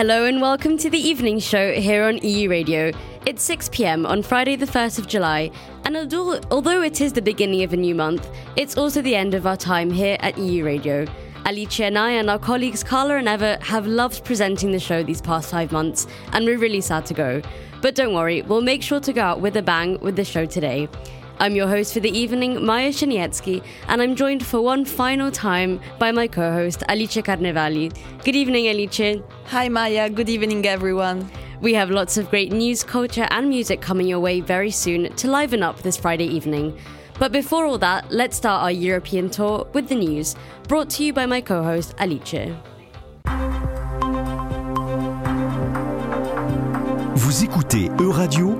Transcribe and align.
Hello 0.00 0.24
and 0.24 0.40
welcome 0.40 0.78
to 0.78 0.88
the 0.88 0.98
evening 0.98 1.38
show 1.38 1.74
here 1.74 2.04
on 2.04 2.16
EU 2.22 2.48
Radio. 2.48 2.90
It's 3.26 3.42
6 3.42 3.68
pm 3.68 4.06
on 4.06 4.22
Friday, 4.22 4.56
the 4.56 4.64
1st 4.64 4.98
of 4.98 5.06
July, 5.06 5.50
and 5.84 5.94
although, 5.94 6.80
it 6.80 7.02
is 7.02 7.12
the 7.12 7.20
beginning 7.20 7.62
of 7.64 7.74
a 7.74 7.76
new 7.76 7.94
month, 7.94 8.26
it's 8.56 8.78
also 8.78 9.02
the 9.02 9.14
end 9.14 9.34
of 9.34 9.46
our 9.46 9.58
time 9.58 9.90
here 9.90 10.16
at 10.20 10.38
EU 10.38 10.64
Radio. 10.64 11.04
Alicia 11.44 11.84
and 11.84 11.98
I 11.98 12.12
and 12.12 12.30
our 12.30 12.38
colleagues 12.38 12.82
Carla 12.82 13.16
and 13.16 13.28
Eva 13.28 13.58
have 13.60 13.86
loved 13.86 14.24
presenting 14.24 14.72
the 14.72 14.80
show 14.80 15.02
these 15.02 15.20
past 15.20 15.50
five 15.50 15.70
months, 15.70 16.06
and 16.32 16.46
we're 16.46 16.56
really 16.56 16.80
sad 16.80 17.04
to 17.04 17.12
go. 17.12 17.42
But 17.82 17.94
don't 17.94 18.14
worry, 18.14 18.40
we'll 18.40 18.62
make 18.62 18.82
sure 18.82 19.00
to 19.00 19.12
go 19.12 19.20
out 19.20 19.42
with 19.42 19.54
a 19.58 19.62
bang 19.62 20.00
with 20.00 20.16
the 20.16 20.24
show 20.24 20.46
today. 20.46 20.88
I'm 21.40 21.56
your 21.56 21.68
host 21.68 21.94
for 21.94 22.00
the 22.00 22.10
evening, 22.10 22.66
Maya 22.66 22.90
Shanietsky, 22.90 23.64
and 23.88 24.02
I'm 24.02 24.14
joined 24.14 24.44
for 24.44 24.60
one 24.60 24.84
final 24.84 25.30
time 25.30 25.80
by 25.98 26.12
my 26.12 26.28
co 26.28 26.52
host, 26.52 26.82
Alice 26.86 27.16
Carnevali. 27.16 27.96
Good 28.22 28.36
evening, 28.36 28.68
Alice. 28.68 29.22
Hi, 29.46 29.70
Maya. 29.70 30.10
Good 30.10 30.28
evening, 30.28 30.66
everyone. 30.66 31.30
We 31.62 31.72
have 31.72 31.88
lots 31.88 32.18
of 32.18 32.28
great 32.28 32.52
news, 32.52 32.84
culture, 32.84 33.26
and 33.30 33.48
music 33.48 33.80
coming 33.80 34.06
your 34.06 34.20
way 34.20 34.42
very 34.42 34.70
soon 34.70 35.14
to 35.16 35.30
liven 35.30 35.62
up 35.62 35.80
this 35.80 35.96
Friday 35.96 36.26
evening. 36.26 36.78
But 37.18 37.32
before 37.32 37.64
all 37.64 37.78
that, 37.78 38.12
let's 38.12 38.36
start 38.36 38.62
our 38.62 38.70
European 38.70 39.30
tour 39.30 39.66
with 39.72 39.88
the 39.88 39.94
news, 39.94 40.36
brought 40.68 40.90
to 40.90 41.04
you 41.04 41.14
by 41.14 41.24
my 41.24 41.40
co 41.40 41.62
host, 41.62 41.94
Alice. 41.96 42.52
Vous 47.14 47.44
écoutez 47.44 47.88
E-Radio 47.98 48.58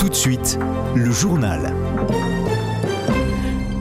Tout 0.00 0.08
de 0.08 0.14
suite, 0.14 0.58
le 0.96 1.10
journal. 1.10 1.74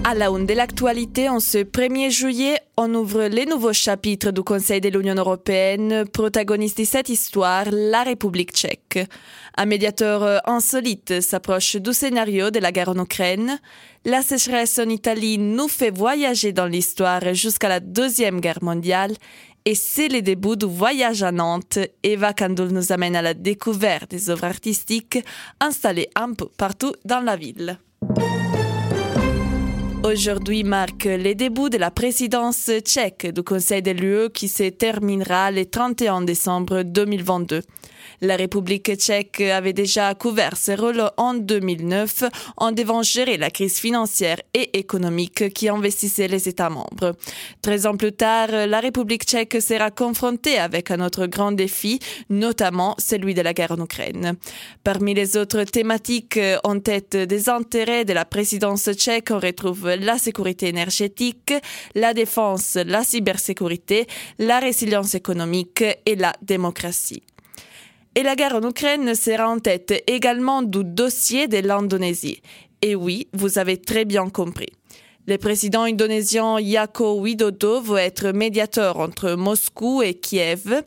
À 0.03 0.15
la 0.15 0.27
une 0.27 0.45
de 0.45 0.53
l'actualité, 0.53 1.29
en 1.29 1.39
ce 1.39 1.59
1er 1.59 2.09
juillet, 2.09 2.57
on 2.75 2.93
ouvre 2.93 3.23
les 3.27 3.45
nouveaux 3.45 3.71
chapitres 3.71 4.31
du 4.31 4.41
Conseil 4.41 4.81
de 4.81 4.89
l'Union 4.89 5.15
européenne, 5.15 6.03
protagoniste 6.11 6.79
de 6.79 6.83
cette 6.83 7.07
histoire, 7.07 7.67
la 7.71 8.03
République 8.03 8.51
tchèque. 8.51 8.99
Un 9.55 9.65
médiateur 9.65 10.41
insolite 10.45 11.21
s'approche 11.21 11.77
du 11.77 11.93
scénario 11.93 12.51
de 12.51 12.59
la 12.59 12.73
guerre 12.73 12.89
en 12.89 13.01
Ukraine. 13.01 13.57
La 14.03 14.21
sécheresse 14.21 14.77
en 14.79 14.89
Italie 14.89 15.37
nous 15.37 15.69
fait 15.69 15.91
voyager 15.91 16.51
dans 16.51 16.65
l'histoire 16.65 17.33
jusqu'à 17.33 17.69
la 17.69 17.79
Deuxième 17.79 18.41
Guerre 18.41 18.61
mondiale. 18.61 19.13
Et 19.69 19.75
c'est 19.75 20.07
le 20.07 20.23
début 20.23 20.57
du 20.57 20.65
voyage 20.65 21.21
à 21.21 21.31
Nantes. 21.31 21.77
Eva 22.01 22.33
Kandoul 22.33 22.69
nous 22.69 22.91
amène 22.91 23.15
à 23.15 23.21
la 23.21 23.35
découverte 23.35 24.09
des 24.09 24.31
œuvres 24.31 24.45
artistiques 24.45 25.19
installées 25.59 26.09
un 26.15 26.33
peu 26.33 26.47
partout 26.57 26.93
dans 27.05 27.19
la 27.19 27.35
ville. 27.35 27.77
Aujourd'hui 30.03 30.63
marque 30.63 31.03
les 31.03 31.35
débuts 31.35 31.69
de 31.69 31.77
la 31.77 31.91
présidence 31.91 32.71
tchèque 32.79 33.27
du 33.27 33.43
Conseil 33.43 33.83
de 33.83 33.91
l'UE 33.91 34.31
qui 34.33 34.47
se 34.47 34.69
terminera 34.69 35.51
le 35.51 35.67
31 35.67 36.23
décembre 36.23 36.81
2022. 36.81 37.61
La 38.21 38.35
République 38.35 38.95
tchèque 38.95 39.41
avait 39.41 39.73
déjà 39.73 40.13
couvert 40.13 40.57
ce 40.57 40.71
rôle 40.71 41.03
en 41.17 41.33
2009 41.33 42.23
en 42.57 42.71
devant 42.71 43.03
gérer 43.03 43.38
la 43.38 43.49
crise 43.49 43.79
financière 43.79 44.38
et 44.53 44.77
économique 44.77 45.53
qui 45.53 45.69
investissait 45.69 46.27
les 46.27 46.47
États 46.47 46.69
membres. 46.69 47.15
Treize 47.61 47.85
ans 47.85 47.97
plus 47.97 48.13
tard, 48.13 48.49
la 48.52 48.80
République 48.80 49.23
tchèque 49.23 49.61
sera 49.61 49.91
confrontée 49.91 50.57
avec 50.57 50.91
un 50.91 50.99
autre 50.99 51.25
grand 51.27 51.52
défi, 51.52 51.99
notamment 52.30 52.95
celui 52.97 53.33
de 53.33 53.41
la 53.41 53.53
guerre 53.53 53.71
en 53.71 53.83
Ukraine. 53.83 54.35
Parmi 54.83 55.13
les 55.13 55.37
autres 55.37 55.63
thématiques 55.63 56.39
en 56.63 56.80
tête 56.80 57.15
des 57.15 57.49
intérêts 57.49 58.05
de 58.05 58.13
la 58.13 58.25
présidence 58.25 58.89
tchèque, 58.91 59.31
on 59.31 59.39
retrouve 59.39 59.89
la 59.89 60.17
sécurité 60.17 60.67
énergétique, 60.67 61.53
la 61.95 62.14
défense, 62.14 62.77
la 62.86 63.03
cybersécurité, 63.03 64.08
la 64.37 64.59
résilience 64.59 65.15
économique 65.15 65.83
et 66.05 66.15
la 66.15 66.33
démocratie. 66.41 67.23
Et 68.15 68.23
la 68.23 68.36
guerre 68.36 68.55
en 68.55 68.67
Ukraine 68.67 69.14
sera 69.15 69.49
en 69.49 69.59
tête 69.59 70.03
également 70.08 70.61
du 70.61 70.83
dossier 70.83 71.47
de 71.47 71.58
l'Indonésie. 71.59 72.42
Et 72.81 72.95
oui, 72.95 73.27
vous 73.33 73.59
avez 73.59 73.77
très 73.77 74.05
bien 74.05 74.30
compris. 74.30 74.78
Le 75.29 75.37
président 75.37 75.83
indonésien 75.83 76.59
Yako 76.59 77.19
Widodo 77.19 77.81
veut 77.81 77.99
être 77.99 78.31
médiateur 78.31 78.97
entre 78.97 79.33
Moscou 79.33 80.01
et 80.01 80.15
Kiev. 80.15 80.81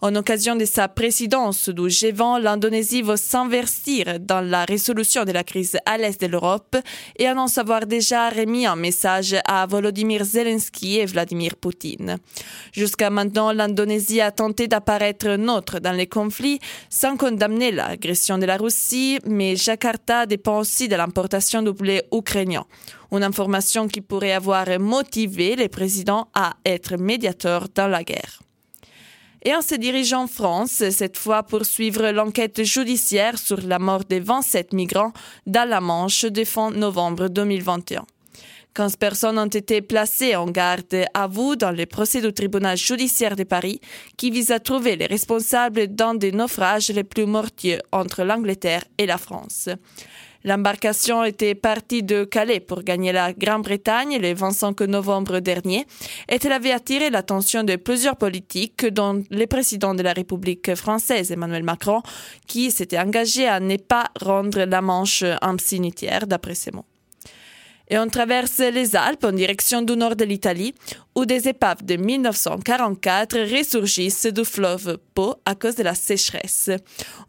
En 0.00 0.14
occasion 0.14 0.54
de 0.54 0.64
sa 0.64 0.86
présidence 0.86 1.68
du 1.68 1.88
G20, 1.88 2.40
l'Indonésie 2.40 3.02
veut 3.02 3.16
s'investir 3.16 4.20
dans 4.20 4.40
la 4.40 4.64
résolution 4.64 5.24
de 5.24 5.32
la 5.32 5.42
crise 5.42 5.76
à 5.84 5.98
l'est 5.98 6.20
de 6.20 6.28
l'Europe 6.28 6.76
et 7.18 7.26
annonce 7.26 7.58
avoir 7.58 7.86
déjà 7.86 8.30
remis 8.30 8.66
un 8.66 8.76
message 8.76 9.34
à 9.44 9.66
Volodymyr 9.66 10.22
Zelensky 10.22 11.00
et 11.00 11.06
Vladimir 11.06 11.56
Poutine. 11.56 12.18
Jusqu'à 12.72 13.10
maintenant, 13.10 13.50
l'Indonésie 13.50 14.20
a 14.20 14.30
tenté 14.30 14.68
d'apparaître 14.68 15.30
neutre 15.30 15.80
dans 15.80 15.90
les 15.90 16.06
conflits 16.06 16.60
sans 16.88 17.16
condamner 17.16 17.72
l'agression 17.72 18.38
de 18.38 18.46
la 18.46 18.58
Russie, 18.58 19.18
mais 19.26 19.56
Jakarta 19.56 20.24
dépend 20.24 20.60
aussi 20.60 20.86
de 20.86 20.94
l'importation 20.94 21.62
du 21.62 21.72
blé 21.72 22.02
ukrainien. 22.12 22.64
Une 23.10 23.22
information 23.22 23.88
qui 23.88 24.00
pourrait 24.00 24.32
avoir 24.32 24.66
motivé 24.78 25.56
les 25.56 25.68
présidents 25.68 26.28
à 26.34 26.54
être 26.64 26.96
médiateurs 26.96 27.68
dans 27.74 27.88
la 27.88 28.04
guerre. 28.04 28.42
Et 29.44 29.54
on 29.54 29.62
se 29.62 29.76
dirige 29.76 30.12
en 30.12 30.26
France, 30.26 30.82
cette 30.90 31.16
fois 31.16 31.42
pour 31.42 31.64
suivre 31.64 32.10
l'enquête 32.10 32.64
judiciaire 32.64 33.38
sur 33.38 33.60
la 33.60 33.78
mort 33.78 34.04
des 34.04 34.20
27 34.20 34.72
migrants 34.72 35.12
dans 35.46 35.68
la 35.68 35.80
Manche 35.80 36.24
de 36.24 36.44
fin 36.44 36.70
novembre 36.70 37.28
2021. 37.28 38.04
15 38.74 38.96
personnes 38.96 39.38
ont 39.38 39.46
été 39.46 39.80
placées 39.80 40.36
en 40.36 40.46
garde 40.46 41.04
à 41.14 41.26
vous 41.26 41.56
dans 41.56 41.72
le 41.72 41.86
procès 41.86 42.20
du 42.20 42.32
tribunal 42.32 42.76
judiciaire 42.76 43.34
de 43.34 43.44
Paris 43.44 43.80
qui 44.16 44.30
vise 44.30 44.52
à 44.52 44.60
trouver 44.60 44.96
les 44.96 45.06
responsables 45.06 45.88
d'un 45.88 46.14
des 46.14 46.30
naufrages 46.30 46.90
les 46.90 47.04
plus 47.04 47.26
mortiers 47.26 47.80
entre 47.90 48.22
l'Angleterre 48.22 48.84
et 48.98 49.06
la 49.06 49.18
France. 49.18 49.68
L'embarcation 50.48 51.24
était 51.24 51.54
partie 51.54 52.02
de 52.02 52.24
Calais 52.24 52.60
pour 52.60 52.82
gagner 52.82 53.12
la 53.12 53.34
Grande-Bretagne 53.34 54.18
le 54.18 54.32
25 54.32 54.80
novembre 54.80 55.40
dernier 55.40 55.84
et 56.26 56.38
elle 56.42 56.52
avait 56.52 56.72
attiré 56.72 57.10
l'attention 57.10 57.64
de 57.64 57.76
plusieurs 57.76 58.16
politiques, 58.16 58.86
dont 58.86 59.22
le 59.30 59.46
président 59.46 59.94
de 59.94 60.02
la 60.02 60.14
République 60.14 60.74
française, 60.74 61.30
Emmanuel 61.32 61.64
Macron, 61.64 62.00
qui 62.46 62.70
s'était 62.70 62.98
engagé 62.98 63.46
à 63.46 63.60
ne 63.60 63.76
pas 63.76 64.06
rendre 64.22 64.64
la 64.64 64.80
Manche 64.80 65.22
un 65.22 65.58
cimetière, 65.58 66.26
d'après 66.26 66.54
ses 66.54 66.70
mots. 66.70 66.86
Et 67.90 67.98
on 67.98 68.08
traverse 68.08 68.58
les 68.58 68.96
Alpes 68.96 69.24
en 69.24 69.32
direction 69.32 69.82
du 69.82 69.96
nord 69.96 70.16
de 70.16 70.24
l'Italie, 70.24 70.74
où 71.18 71.26
des 71.26 71.48
épaves 71.48 71.84
de 71.84 71.96
1944 71.96 73.38
ressurgissent 73.52 74.26
du 74.26 74.44
fleuve 74.44 74.98
Po 75.14 75.34
à 75.44 75.56
cause 75.56 75.74
de 75.74 75.82
la 75.82 75.96
sécheresse. 75.96 76.70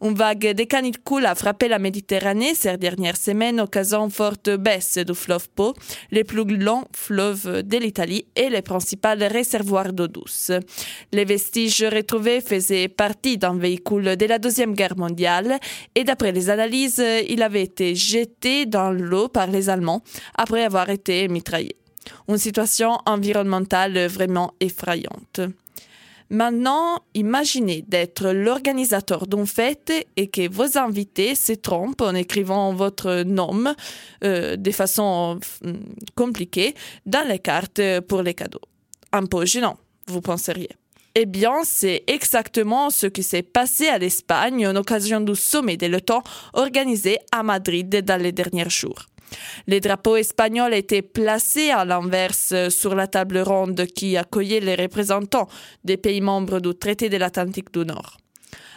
Une 0.00 0.14
vague 0.14 0.54
de 0.54 0.62
canicule 0.62 1.26
a 1.26 1.34
frappé 1.34 1.66
la 1.66 1.80
Méditerranée 1.80 2.54
ces 2.54 2.76
dernières 2.76 3.16
semaines, 3.16 3.58
une 3.58 4.10
forte 4.10 4.48
baisse 4.50 4.98
du 4.98 5.12
fleuve 5.12 5.48
Po, 5.56 5.74
le 6.12 6.22
plus 6.22 6.44
long 6.56 6.84
fleuve 6.94 7.62
de 7.64 7.78
l'Italie 7.78 8.26
et 8.36 8.48
le 8.48 8.62
principal 8.62 9.24
réservoir 9.24 9.92
d'eau 9.92 10.06
douce. 10.06 10.52
Les 11.10 11.24
vestiges 11.24 11.82
retrouvés 11.82 12.40
faisaient 12.40 12.86
partie 12.86 13.38
d'un 13.38 13.56
véhicule 13.56 14.16
de 14.16 14.26
la 14.26 14.38
Deuxième 14.38 14.74
Guerre 14.74 14.96
mondiale 14.96 15.58
et 15.96 16.04
d'après 16.04 16.30
les 16.30 16.48
analyses, 16.48 17.02
il 17.28 17.42
avait 17.42 17.64
été 17.64 17.96
jeté 17.96 18.66
dans 18.66 18.92
l'eau 18.92 19.26
par 19.26 19.48
les 19.48 19.68
Allemands 19.68 20.02
après 20.36 20.62
avoir 20.62 20.90
été 20.90 21.26
mitraillé. 21.26 21.79
Une 22.28 22.38
situation 22.38 22.98
environnementale 23.06 24.06
vraiment 24.06 24.54
effrayante. 24.60 25.40
Maintenant, 26.32 27.00
imaginez 27.14 27.82
d'être 27.88 28.30
l'organisateur 28.30 29.26
d'une 29.26 29.48
fête 29.48 29.92
et 30.16 30.28
que 30.28 30.48
vos 30.48 30.78
invités 30.78 31.34
se 31.34 31.52
trompent 31.54 32.02
en 32.02 32.14
écrivant 32.14 32.72
votre 32.72 33.24
nom 33.24 33.74
euh, 34.22 34.54
de 34.54 34.70
façon 34.70 35.40
euh, 35.64 35.72
compliquée 36.14 36.76
dans 37.04 37.26
les 37.26 37.40
cartes 37.40 37.80
pour 38.06 38.22
les 38.22 38.34
cadeaux. 38.34 38.60
Un 39.12 39.26
peu 39.26 39.44
gênant, 39.44 39.76
vous 40.06 40.20
penseriez. 40.20 40.70
Eh 41.16 41.26
bien, 41.26 41.64
c'est 41.64 42.04
exactement 42.06 42.90
ce 42.90 43.06
qui 43.08 43.24
s'est 43.24 43.42
passé 43.42 43.88
à 43.88 43.98
l'Espagne 43.98 44.64
en 44.68 44.76
occasion 44.76 45.20
du 45.20 45.34
sommet 45.34 45.76
de 45.76 45.88
l'OTAN 45.88 46.22
organisé 46.52 47.18
à 47.32 47.42
Madrid 47.42 48.04
dans 48.04 48.22
les 48.22 48.30
derniers 48.30 48.70
jours. 48.70 49.09
Les 49.66 49.80
drapeaux 49.80 50.16
espagnols 50.16 50.74
étaient 50.74 51.02
placés 51.02 51.70
à 51.70 51.84
l'inverse 51.84 52.54
sur 52.68 52.94
la 52.94 53.06
table 53.06 53.38
ronde 53.38 53.86
qui 53.86 54.16
accueillait 54.16 54.60
les 54.60 54.74
représentants 54.74 55.48
des 55.84 55.96
pays 55.96 56.20
membres 56.20 56.60
du 56.60 56.74
traité 56.74 57.08
de 57.08 57.16
l'Atlantique 57.16 57.72
du 57.72 57.84
Nord. 57.84 58.16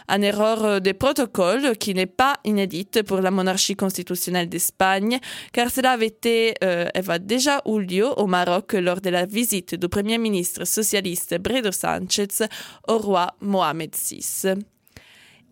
Une 0.08 0.22
erreur 0.22 0.82
de 0.82 0.92
protocole 0.92 1.78
qui 1.78 1.94
n'est 1.94 2.06
pas 2.06 2.34
inédite 2.44 3.02
pour 3.02 3.20
la 3.20 3.30
monarchie 3.30 3.74
constitutionnelle 3.74 4.50
d'Espagne, 4.50 5.18
car 5.52 5.70
cela 5.70 5.92
avait 5.92 6.54
euh, 6.62 7.18
déjà 7.20 7.62
eu 7.66 7.80
lieu 7.80 8.08
au 8.18 8.26
Maroc 8.26 8.74
lors 8.74 9.00
de 9.00 9.08
la 9.08 9.24
visite 9.24 9.74
du 9.74 9.88
premier 9.88 10.18
ministre 10.18 10.66
socialiste 10.66 11.38
Bredo 11.38 11.72
Sánchez 11.72 12.46
au 12.86 12.98
roi 12.98 13.34
Mohamed 13.40 13.94
VI. 13.94 14.56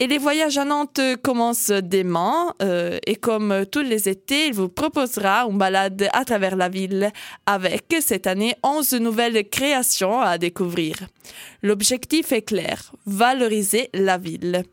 Et 0.02 0.08
les 0.08 0.18
voyages 0.18 0.58
à 0.58 0.64
Nantes 0.64 1.00
commencent 1.22 1.70
demain 1.70 2.52
euh, 2.60 2.98
et 3.06 3.14
comme 3.14 3.64
tous 3.70 3.82
les 3.82 4.08
étés, 4.08 4.48
il 4.48 4.52
vous 4.52 4.68
proposera 4.68 5.46
une 5.48 5.58
balade 5.58 6.08
à 6.12 6.24
travers 6.24 6.56
la 6.56 6.68
ville 6.68 7.12
avec 7.46 7.84
cette 8.00 8.26
année 8.26 8.56
11 8.64 8.94
nouvelles 8.94 9.48
créations 9.48 10.20
à 10.20 10.38
découvrir. 10.38 10.96
L'objectif 11.62 12.32
est 12.32 12.42
clair, 12.42 12.90
valoriser 13.06 13.90
la 13.94 14.18
ville. 14.18 14.64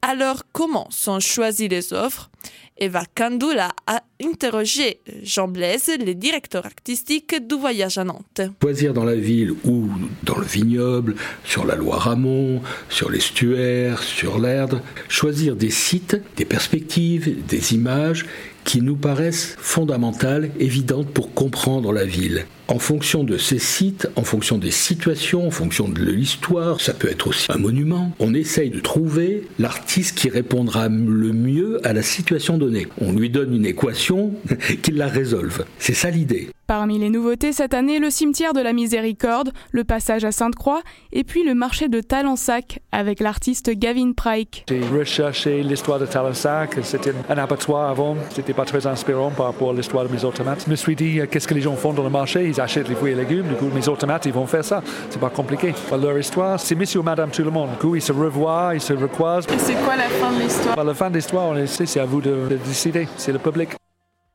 Alors 0.00 0.44
comment 0.52 0.86
sont 0.90 1.18
choisies 1.18 1.66
les 1.66 1.92
offres? 1.92 2.30
Eva 2.80 3.02
Kandoula 3.12 3.72
a 3.88 4.04
interrogé 4.22 5.00
Jean 5.22 5.48
Blaise, 5.48 5.90
le 5.98 6.14
directeur 6.14 6.64
artistique 6.64 7.34
du 7.44 7.56
voyage 7.56 7.98
à 7.98 8.04
Nantes. 8.04 8.40
Choisir 8.62 8.94
dans 8.94 9.04
la 9.04 9.16
ville 9.16 9.52
ou 9.64 9.88
dans 10.22 10.38
le 10.38 10.44
vignoble, 10.44 11.16
sur 11.44 11.66
la 11.66 11.74
Loire-Amont, 11.74 12.62
sur 12.88 13.10
l'estuaire, 13.10 14.00
sur 14.00 14.38
l'Erdre, 14.38 14.80
choisir 15.08 15.56
des 15.56 15.70
sites, 15.70 16.16
des 16.36 16.44
perspectives, 16.44 17.44
des 17.46 17.74
images 17.74 18.26
qui 18.68 18.82
nous 18.82 18.96
paraissent 18.96 19.56
fondamentales, 19.58 20.50
évidentes 20.60 21.08
pour 21.08 21.32
comprendre 21.32 21.90
la 21.90 22.04
ville 22.04 22.44
en 22.68 22.78
fonction 22.78 23.24
de 23.24 23.38
ces 23.38 23.58
sites, 23.58 24.10
en 24.14 24.24
fonction 24.24 24.58
des 24.58 24.70
situations, 24.70 25.46
en 25.46 25.50
fonction 25.50 25.88
de 25.88 26.02
l'histoire, 26.02 26.78
ça 26.78 26.92
peut 26.92 27.08
être 27.08 27.28
aussi 27.28 27.46
un 27.50 27.56
monument, 27.56 28.12
on 28.18 28.34
essaye 28.34 28.68
de 28.68 28.80
trouver 28.80 29.48
l'artiste 29.58 30.18
qui 30.18 30.28
répondra 30.28 30.88
le 30.88 31.32
mieux 31.32 31.80
à 31.82 31.94
la 31.94 32.02
situation 32.02 32.58
donnée. 32.58 32.86
On 33.00 33.12
lui 33.12 33.30
donne 33.30 33.54
une 33.54 33.64
équation 33.64 34.34
qu'il 34.82 34.96
la 34.96 35.08
résolve. 35.08 35.64
C'est 35.78 35.94
ça 35.94 36.10
l'idée. 36.10 36.50
Parmi 36.68 36.98
les 36.98 37.08
nouveautés 37.08 37.54
cette 37.54 37.72
année, 37.72 37.98
le 37.98 38.10
cimetière 38.10 38.52
de 38.52 38.60
la 38.60 38.74
Miséricorde, 38.74 39.52
le 39.72 39.84
passage 39.84 40.26
à 40.26 40.32
Sainte-Croix 40.32 40.82
et 41.14 41.24
puis 41.24 41.42
le 41.42 41.54
marché 41.54 41.88
de 41.88 42.02
Talensac 42.02 42.80
avec 42.92 43.20
l'artiste 43.20 43.70
Gavin 43.70 44.12
Pryke. 44.12 44.66
J'ai 44.68 44.82
recherché 44.82 45.62
l'histoire 45.62 45.98
de 45.98 46.04
Talensac, 46.04 46.76
c'était 46.82 47.14
un 47.30 47.38
abattoir 47.38 47.88
avant, 47.88 48.16
c'était 48.28 48.52
pas 48.52 48.66
très 48.66 48.86
inspirant 48.86 49.30
par 49.30 49.46
rapport 49.46 49.70
à 49.70 49.72
l'histoire 49.72 50.06
de 50.06 50.12
mes 50.12 50.22
automates. 50.26 50.64
Je 50.66 50.70
me 50.70 50.76
suis 50.76 50.94
dit, 50.94 51.20
euh, 51.20 51.26
qu'est-ce 51.26 51.48
que 51.48 51.54
les 51.54 51.62
gens 51.62 51.74
font 51.74 51.94
dans 51.94 52.02
le 52.02 52.10
marché? 52.10 52.46
Ils 52.46 52.60
achètent 52.60 52.90
les 52.90 52.94
fruits 52.94 53.12
et 53.12 53.14
légumes, 53.14 53.48
du 53.48 53.54
coup 53.54 53.70
mes 53.74 53.88
automates 53.88 54.26
ils 54.26 54.34
vont 54.34 54.46
faire 54.46 54.62
ça, 54.62 54.82
c'est 55.08 55.20
pas 55.20 55.30
compliqué. 55.30 55.72
Leur 55.90 56.18
histoire, 56.18 56.60
c'est 56.60 56.74
monsieur 56.74 57.00
ou 57.00 57.02
madame 57.02 57.30
tout 57.30 57.44
le 57.44 57.50
monde, 57.50 57.70
du 57.70 57.76
coup 57.78 57.96
ils 57.96 58.02
se 58.02 58.12
revoient, 58.12 58.72
ils 58.74 58.82
se 58.82 58.92
recroisent. 58.92 59.46
Et 59.46 59.58
c'est 59.58 59.76
quoi 59.86 59.96
la 59.96 60.10
fin 60.10 60.30
de 60.36 60.42
l'histoire? 60.42 60.84
La 60.84 60.92
fin 60.92 61.08
de 61.08 61.16
l'histoire, 61.16 61.56
c'est 61.64 61.98
à 61.98 62.04
vous 62.04 62.20
de, 62.20 62.46
de 62.50 62.56
décider, 62.56 63.08
c'est 63.16 63.32
le 63.32 63.38
public. 63.38 63.70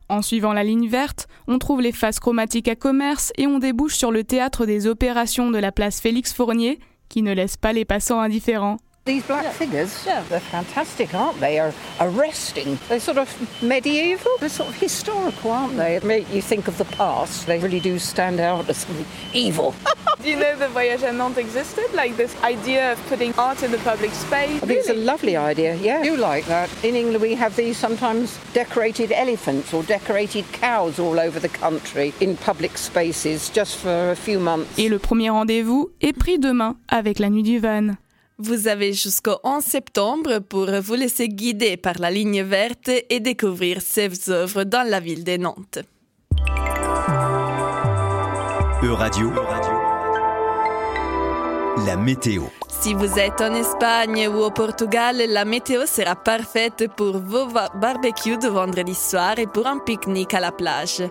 En 0.09 0.21
suivant 0.21 0.53
la 0.53 0.63
ligne 0.63 0.87
verte, 0.87 1.27
on 1.47 1.59
trouve 1.59 1.81
les 1.81 1.91
faces 1.91 2.19
chromatiques 2.19 2.67
à 2.67 2.75
commerce 2.75 3.31
et 3.37 3.47
on 3.47 3.59
débouche 3.59 3.95
sur 3.95 4.11
le 4.11 4.23
théâtre 4.23 4.65
des 4.65 4.87
opérations 4.87 5.49
de 5.49 5.57
la 5.57 5.71
place 5.71 6.01
Félix 6.01 6.33
Fournier, 6.33 6.79
qui 7.09 7.21
ne 7.21 7.33
laisse 7.33 7.57
pas 7.57 7.73
les 7.73 7.85
passants 7.85 8.19
indifférents. 8.19 8.77
These 9.05 9.27
black 9.27 9.53
figures, 9.53 10.05
yeah, 10.05 10.23
they're 10.29 10.39
fantastic, 10.39 11.13
aren't 11.13 11.41
they? 11.41 11.59
Are 11.59 11.73
arresting. 11.99 12.79
They're 12.87 13.01
sort 13.01 13.17
of 13.17 13.27
medieval, 13.61 14.31
they're 14.39 14.47
sort 14.47 14.69
of 14.69 14.75
historical, 14.75 15.51
aren't 15.51 15.75
they? 15.75 15.99
They 15.99 16.07
make 16.07 16.33
you 16.33 16.41
think 16.41 16.69
of 16.69 16.77
the 16.77 16.85
past. 16.85 17.45
They 17.45 17.59
really 17.59 17.81
do 17.81 17.99
stand 17.99 18.39
out 18.39 18.69
as 18.69 18.77
something 18.77 19.05
evil. 19.33 19.75
do 20.23 20.29
you 20.29 20.37
know 20.37 20.55
the 20.55 20.69
Voyage 20.69 21.01
à 21.01 21.13
Nantes 21.13 21.37
existed? 21.37 21.93
Like 21.93 22.15
this 22.15 22.33
idea 22.43 22.93
of 22.93 23.07
putting 23.09 23.33
art 23.37 23.61
in 23.61 23.71
the 23.71 23.77
public 23.79 24.11
space? 24.11 24.63
I 24.63 24.65
think 24.65 24.79
it's 24.79 24.89
a 24.89 24.93
lovely 24.93 25.35
idea, 25.35 25.75
yeah. 25.75 25.99
I 25.99 26.03
do 26.03 26.15
like 26.15 26.45
that. 26.45 26.69
In 26.85 26.95
England, 26.95 27.21
we 27.21 27.35
have 27.35 27.57
these 27.57 27.75
sometimes 27.75 28.39
decorated 28.53 29.11
elephants 29.11 29.73
or 29.73 29.83
decorated 29.83 30.45
cows 30.53 30.97
all 30.97 31.19
over 31.19 31.41
the 31.41 31.49
country 31.49 32.13
in 32.21 32.37
public 32.37 32.77
spaces 32.77 33.49
just 33.49 33.75
for 33.75 34.11
a 34.11 34.15
few 34.15 34.39
months. 34.39 34.79
Et 34.79 34.87
le 34.87 34.97
premier 34.97 35.29
rendez-vous 35.29 35.91
est 35.99 36.13
pris 36.13 36.39
demain 36.39 36.77
avec 36.87 37.19
la 37.19 37.29
Nuit 37.29 37.43
du 37.43 37.59
Van. 37.59 37.97
Vous 38.45 38.67
avez 38.67 38.91
jusqu'au 38.91 39.37
11 39.45 39.63
septembre 39.63 40.39
pour 40.39 40.69
vous 40.81 40.95
laisser 40.95 41.29
guider 41.29 41.77
par 41.77 41.93
la 41.99 42.11
ligne 42.11 42.41
verte 42.41 42.91
et 43.09 43.21
découvrir 43.21 43.81
ces 43.81 44.29
œuvres 44.29 44.65
dans 44.65 44.85
la 44.85 44.99
ville 44.99 45.23
de 45.23 45.37
Nantes. 45.37 45.79
E-Radio, 48.83 49.31
la 51.85 51.95
météo. 51.95 52.43
Si 52.67 52.93
vous 52.93 53.17
êtes 53.17 53.39
en 53.39 53.53
Espagne 53.53 54.27
ou 54.27 54.41
au 54.41 54.51
Portugal, 54.51 55.23
la 55.29 55.45
météo 55.45 55.85
sera 55.85 56.17
parfaite 56.17 56.89
pour 56.97 57.19
vos 57.19 57.45
barbecues 57.45 58.39
de 58.39 58.49
vendredi 58.49 58.93
soir 58.93 59.39
et 59.39 59.47
pour 59.47 59.67
un 59.67 59.79
pique-nique 59.79 60.33
à 60.33 60.41
la 60.41 60.51
plage. 60.51 61.01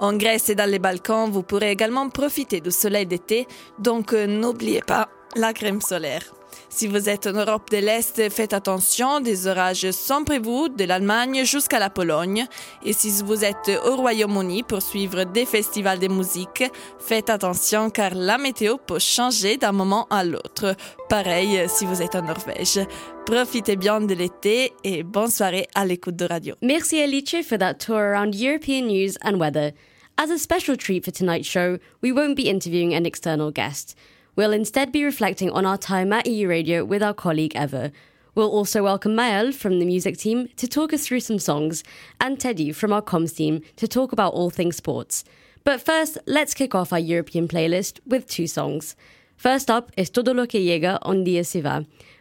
En 0.00 0.14
Grèce 0.14 0.48
et 0.48 0.56
dans 0.56 0.68
les 0.68 0.80
Balkans, 0.80 1.30
vous 1.30 1.44
pourrez 1.44 1.70
également 1.70 2.08
profiter 2.08 2.60
du 2.60 2.72
soleil 2.72 3.06
d'été, 3.06 3.46
donc 3.78 4.12
euh, 4.12 4.26
n'oubliez 4.26 4.80
pas 4.80 5.08
la 5.36 5.52
crème 5.52 5.80
solaire. 5.80 6.22
Si 6.68 6.86
vous 6.86 7.08
êtes 7.08 7.26
en 7.26 7.32
Europe 7.32 7.70
de 7.70 7.78
l'Est, 7.78 8.30
faites 8.30 8.52
attention, 8.52 9.20
des 9.20 9.48
orages 9.48 9.90
sont 9.90 10.24
prévus 10.24 10.70
de 10.70 10.84
l'Allemagne 10.84 11.44
jusqu'à 11.44 11.78
la 11.78 11.90
Pologne. 11.90 12.46
Et 12.84 12.92
si 12.92 13.10
vous 13.24 13.44
êtes 13.44 13.70
au 13.84 13.96
Royaume-Uni 13.96 14.62
pour 14.62 14.80
suivre 14.80 15.24
des 15.24 15.46
festivals 15.46 15.98
de 15.98 16.08
musique, 16.08 16.64
faites 16.98 17.28
attention 17.28 17.90
car 17.90 18.14
la 18.14 18.38
météo 18.38 18.76
peut 18.76 19.00
changer 19.00 19.56
d'un 19.56 19.72
moment 19.72 20.06
à 20.10 20.22
l'autre. 20.24 20.76
Pareil 21.08 21.68
si 21.68 21.86
vous 21.86 22.02
êtes 22.02 22.14
en 22.14 22.22
Norvège. 22.22 22.80
Profitez 23.26 23.76
bien 23.76 24.00
de 24.00 24.14
l'été 24.14 24.72
et 24.84 25.02
bonne 25.02 25.30
soirée 25.30 25.66
à 25.74 25.84
l'écoute 25.84 26.16
de 26.16 26.24
radio. 26.24 26.54
Merci 26.62 27.00
Alice 27.00 27.44
for 27.44 27.58
that 27.58 27.74
tour 27.74 27.98
around 27.98 28.34
European 28.34 28.86
news 28.86 29.14
and 29.22 29.38
weather. 29.38 29.72
As 30.16 30.30
a 30.30 30.38
special 30.38 30.76
treat 30.76 31.04
for 31.04 31.12
tonight's 31.12 31.48
show, 31.48 31.78
we 32.02 32.12
won't 32.12 32.36
be 32.36 32.48
interviewing 32.48 32.94
an 32.94 33.06
external 33.06 33.50
guest. 33.50 33.96
We'll 34.40 34.54
instead 34.54 34.90
be 34.90 35.04
reflecting 35.04 35.50
on 35.50 35.66
our 35.66 35.76
time 35.76 36.14
at 36.14 36.26
EU 36.26 36.48
Radio 36.48 36.82
with 36.82 37.02
our 37.02 37.12
colleague 37.12 37.54
Eva. 37.54 37.92
We'll 38.34 38.50
also 38.50 38.82
welcome 38.82 39.14
Maël 39.14 39.52
from 39.52 39.78
the 39.78 39.84
music 39.84 40.16
team 40.16 40.48
to 40.56 40.66
talk 40.66 40.94
us 40.94 41.06
through 41.06 41.20
some 41.20 41.38
songs, 41.38 41.84
and 42.18 42.40
Teddy 42.40 42.72
from 42.72 42.90
our 42.90 43.02
comms 43.02 43.36
team 43.36 43.60
to 43.76 43.86
talk 43.86 44.12
about 44.12 44.32
all 44.32 44.48
things 44.48 44.76
sports. 44.76 45.24
But 45.62 45.82
first, 45.82 46.16
let's 46.24 46.54
kick 46.54 46.74
off 46.74 46.90
our 46.90 46.98
European 46.98 47.48
playlist 47.48 48.00
with 48.06 48.26
two 48.26 48.46
songs. 48.46 48.96
First 49.36 49.70
up 49.70 49.92
is 49.98 50.08
Todo 50.08 50.32
lo 50.32 50.46
que 50.46 50.58
llega 50.58 50.98
on 51.02 51.22
dia 51.22 51.44
se 51.44 51.60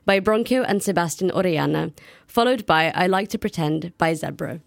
by 0.05 0.19
Bronquio 0.19 0.65
and 0.67 0.83
Sebastian 0.83 1.31
Orellana, 1.31 1.93
followed 2.27 2.65
by 2.65 2.91
I 2.93 3.07
Like 3.07 3.29
to 3.29 3.37
Pretend 3.37 3.97
by 3.97 4.13
Zebra. 4.13 4.59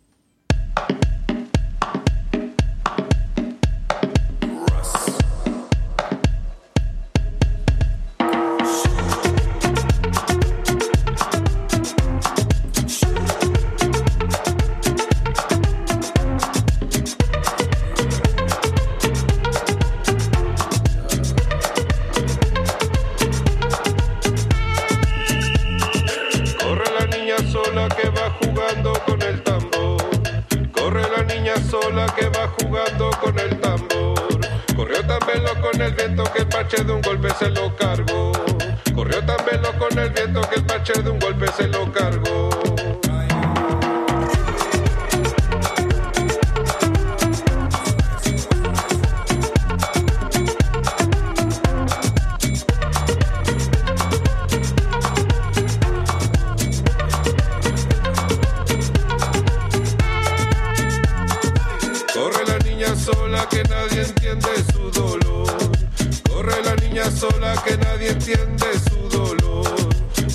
Niña 62.82 62.96
sola 62.96 63.48
que 63.48 63.62
nadie 63.64 64.02
entiende 64.02 64.48
su 64.72 64.90
dolor. 64.90 65.46
Corre 66.28 66.62
la 66.64 66.74
niña 66.74 67.08
sola 67.12 67.54
que 67.64 67.76
nadie 67.76 68.10
entiende 68.10 68.66
su 68.90 69.08
dolor. 69.08 69.72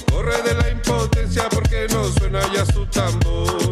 Corre 0.10 0.42
de 0.44 0.54
la 0.54 0.70
impotencia 0.70 1.50
porque 1.50 1.88
no 1.92 2.06
suena 2.06 2.40
ya 2.54 2.66
su 2.66 2.86
tambor. 2.86 3.72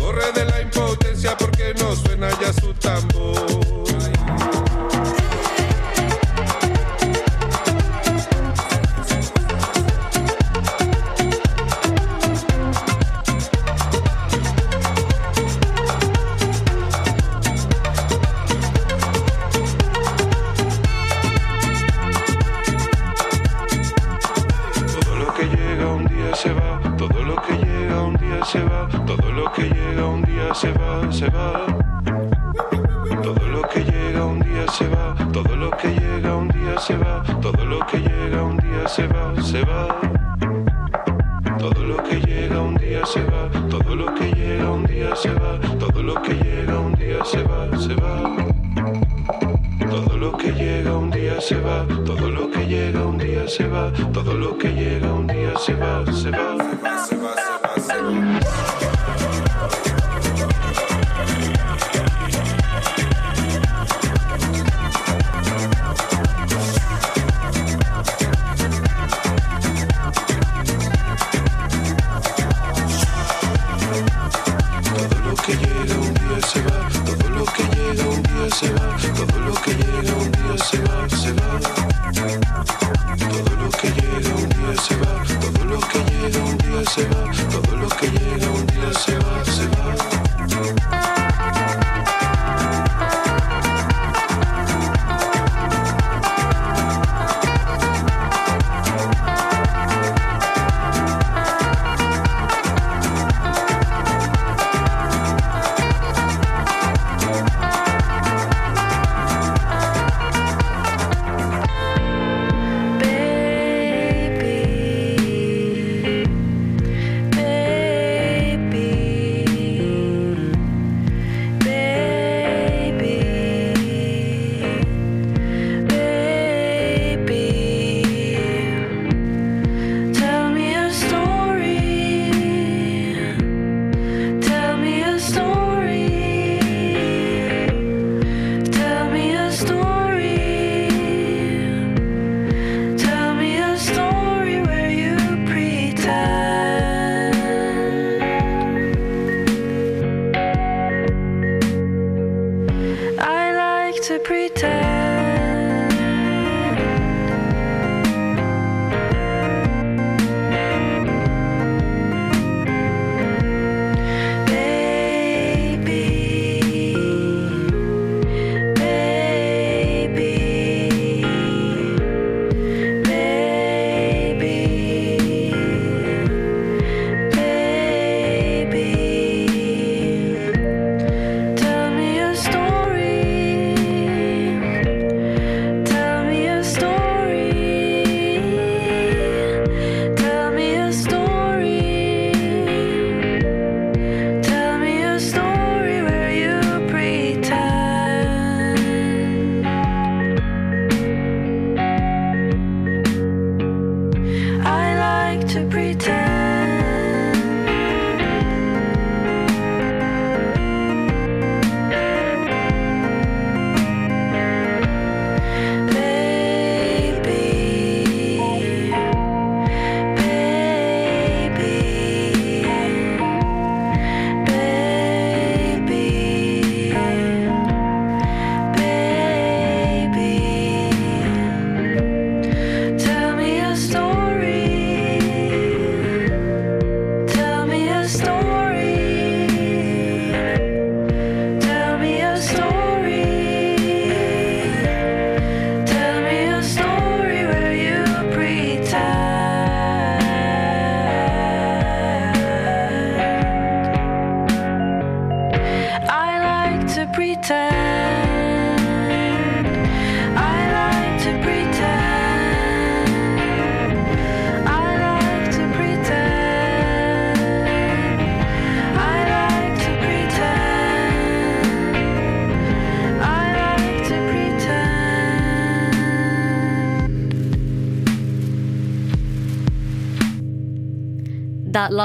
Corre 0.00 0.32
de 0.32 0.44
la 0.46 0.60
impotencia 0.62 1.36
porque 1.38 1.74
no 1.78 1.94
suena 1.94 2.28
ya 2.40 2.52
su 2.54 2.74
tambor. 2.74 3.78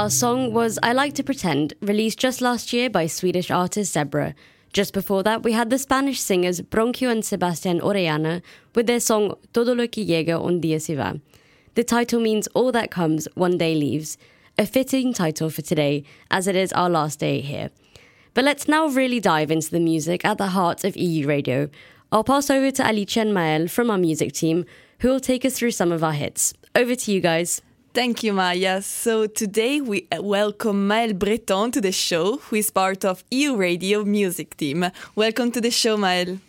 Our 0.04 0.10
song 0.10 0.52
was 0.52 0.78
I 0.82 0.92
Like 0.92 1.14
to 1.14 1.24
Pretend, 1.24 1.72
released 1.80 2.18
just 2.18 2.42
last 2.42 2.74
year 2.74 2.90
by 2.90 3.06
Swedish 3.06 3.50
artist 3.50 3.94
Zebra. 3.94 4.34
Just 4.70 4.92
before 4.92 5.22
that, 5.22 5.42
we 5.42 5.52
had 5.52 5.70
the 5.70 5.78
Spanish 5.78 6.20
singers 6.20 6.60
Bronquio 6.60 7.10
and 7.10 7.24
Sebastian 7.24 7.80
Orellana 7.80 8.42
with 8.74 8.86
their 8.86 9.00
song 9.00 9.32
Todo 9.54 9.74
lo 9.74 9.88
que 9.88 10.04
llega 10.04 10.38
un 10.38 10.60
día 10.60 10.78
se 10.78 10.94
va. 10.94 11.18
The 11.74 11.84
title 11.84 12.20
means 12.20 12.48
All 12.48 12.70
That 12.70 12.90
Comes, 12.90 13.28
One 13.34 13.56
Day 13.56 13.74
Leaves, 13.74 14.18
a 14.58 14.66
fitting 14.66 15.14
title 15.14 15.48
for 15.48 15.62
today, 15.62 16.04
as 16.30 16.46
it 16.46 16.54
is 16.54 16.70
our 16.74 16.90
last 16.90 17.18
day 17.18 17.40
here. 17.40 17.70
But 18.34 18.44
let's 18.44 18.68
now 18.68 18.88
really 18.88 19.20
dive 19.20 19.50
into 19.50 19.70
the 19.70 19.80
music 19.80 20.22
at 20.22 20.36
the 20.36 20.48
heart 20.48 20.84
of 20.84 20.98
EU 20.98 21.26
radio. 21.26 21.70
I'll 22.12 22.24
pass 22.24 22.50
over 22.50 22.70
to 22.72 22.90
Alicia 22.90 23.20
and 23.20 23.32
Mael 23.32 23.68
from 23.68 23.88
our 23.88 23.96
music 23.96 24.34
team, 24.34 24.66
who 24.98 25.08
will 25.08 25.18
take 25.18 25.46
us 25.46 25.54
through 25.54 25.70
some 25.70 25.92
of 25.92 26.04
our 26.04 26.12
hits. 26.12 26.52
Over 26.74 26.94
to 26.94 27.10
you 27.10 27.22
guys. 27.22 27.62
Thank 27.94 28.24
you, 28.24 28.32
Maya. 28.32 28.82
So 28.82 29.28
today 29.28 29.80
we 29.80 30.08
uh, 30.10 30.20
welcome 30.20 30.88
Mael 30.88 31.16
Breton 31.16 31.70
to 31.70 31.80
the 31.80 31.92
show, 31.92 32.38
who 32.38 32.56
is 32.56 32.68
part 32.68 33.04
of 33.04 33.22
EU 33.30 33.54
Radio 33.54 34.02
Music 34.02 34.56
Team. 34.56 34.90
Welcome 35.14 35.52
to 35.52 35.60
the 35.60 35.70
show, 35.70 35.96
Mael. 35.96 36.40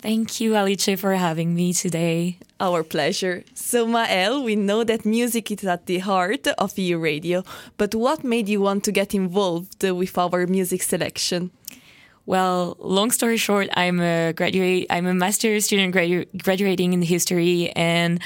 Thank 0.00 0.40
you, 0.40 0.54
Alice, 0.54 0.98
for 0.98 1.12
having 1.12 1.54
me 1.54 1.74
today. 1.74 2.38
Our 2.58 2.82
pleasure. 2.82 3.44
So, 3.52 3.86
Mael, 3.86 4.42
we 4.42 4.56
know 4.56 4.82
that 4.82 5.04
music 5.04 5.50
is 5.50 5.62
at 5.64 5.84
the 5.84 5.98
heart 5.98 6.48
of 6.56 6.78
EU 6.78 6.96
Radio, 6.98 7.44
but 7.76 7.94
what 7.94 8.24
made 8.24 8.48
you 8.48 8.62
want 8.62 8.82
to 8.84 8.90
get 8.90 9.14
involved 9.14 9.82
with 9.82 10.16
our 10.16 10.46
music 10.46 10.80
selection? 10.82 11.50
Well, 12.28 12.76
long 12.78 13.10
story 13.10 13.38
short, 13.38 13.68
I'm 13.74 14.00
a 14.00 14.34
graduate. 14.34 14.86
I'm 14.90 15.06
a 15.06 15.14
master's 15.14 15.64
student 15.64 15.94
gradu 15.94 16.26
graduating 16.42 16.92
in 16.92 17.00
history, 17.00 17.72
and 17.76 18.20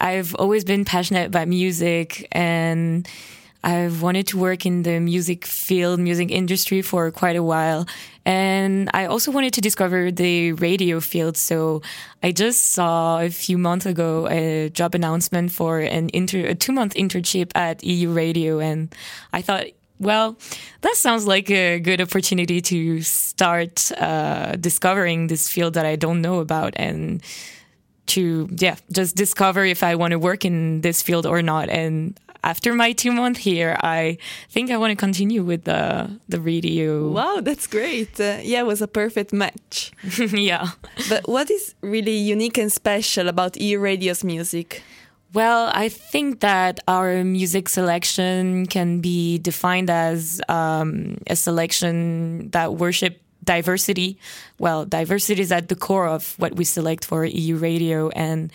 I've 0.00 0.34
always 0.36 0.64
been 0.64 0.84
passionate 0.84 1.26
about 1.26 1.48
music, 1.48 2.28
and 2.32 3.08
I've 3.64 4.02
wanted 4.02 4.28
to 4.28 4.38
work 4.38 4.64
in 4.64 4.82
the 4.82 5.00
music 5.00 5.44
field, 5.44 5.98
music 5.98 6.30
industry 6.30 6.80
for 6.82 7.10
quite 7.10 7.36
a 7.36 7.42
while. 7.42 7.86
And 8.24 8.88
I 8.94 9.06
also 9.06 9.32
wanted 9.32 9.52
to 9.54 9.60
discover 9.60 10.12
the 10.12 10.52
radio 10.52 11.00
field. 11.00 11.36
So 11.36 11.82
I 12.22 12.30
just 12.30 12.72
saw 12.72 13.20
a 13.20 13.30
few 13.30 13.58
months 13.58 13.86
ago 13.86 14.28
a 14.28 14.68
job 14.68 14.94
announcement 14.94 15.50
for 15.50 15.80
an 15.80 16.10
inter, 16.12 16.46
a 16.46 16.54
two 16.54 16.72
month 16.72 16.94
internship 16.94 17.50
at 17.54 17.82
EU 17.82 18.10
Radio. 18.12 18.60
And 18.60 18.94
I 19.32 19.42
thought, 19.42 19.66
well, 19.98 20.36
that 20.82 20.94
sounds 20.94 21.26
like 21.26 21.50
a 21.50 21.80
good 21.80 22.00
opportunity 22.00 22.60
to 22.60 23.02
start 23.02 23.90
uh, 23.98 24.52
discovering 24.56 25.26
this 25.26 25.48
field 25.48 25.74
that 25.74 25.86
I 25.86 25.96
don't 25.96 26.22
know 26.22 26.38
about 26.38 26.74
and 26.76 27.20
to, 28.08 28.48
yeah, 28.56 28.76
just 28.92 29.16
discover 29.16 29.64
if 29.64 29.82
I 29.82 29.94
want 29.94 30.12
to 30.12 30.18
work 30.18 30.44
in 30.44 30.80
this 30.80 31.02
field 31.02 31.26
or 31.26 31.42
not. 31.42 31.68
And 31.68 32.18
after 32.44 32.74
my 32.74 32.92
two 32.92 33.12
months 33.12 33.40
here, 33.40 33.76
I 33.82 34.18
think 34.50 34.70
I 34.70 34.76
want 34.76 34.90
to 34.92 34.96
continue 34.96 35.42
with 35.42 35.64
the 35.64 36.10
the 36.28 36.40
radio. 36.40 37.10
Wow, 37.10 37.40
that's 37.42 37.66
great. 37.66 38.18
Uh, 38.20 38.38
yeah, 38.42 38.60
it 38.60 38.66
was 38.66 38.82
a 38.82 38.88
perfect 38.88 39.32
match. 39.32 39.92
yeah. 40.32 40.68
But 41.08 41.28
what 41.28 41.50
is 41.50 41.74
really 41.80 42.16
unique 42.16 42.58
and 42.58 42.72
special 42.72 43.28
about 43.28 43.60
E 43.60 43.76
Radio's 43.76 44.24
music? 44.24 44.82
Well, 45.34 45.70
I 45.74 45.90
think 45.90 46.40
that 46.40 46.80
our 46.88 47.22
music 47.22 47.68
selection 47.68 48.64
can 48.66 49.00
be 49.00 49.38
defined 49.38 49.90
as 49.90 50.40
um, 50.48 51.18
a 51.26 51.36
selection 51.36 52.48
that 52.50 52.74
worship 52.76 53.20
diversity. 53.48 54.18
Well, 54.58 54.84
diversity 54.84 55.40
is 55.40 55.50
at 55.50 55.68
the 55.68 55.74
core 55.86 56.06
of 56.06 56.34
what 56.36 56.52
we 56.54 56.64
select 56.64 57.04
for 57.04 57.24
EU 57.24 57.56
radio 57.56 58.10
and 58.10 58.52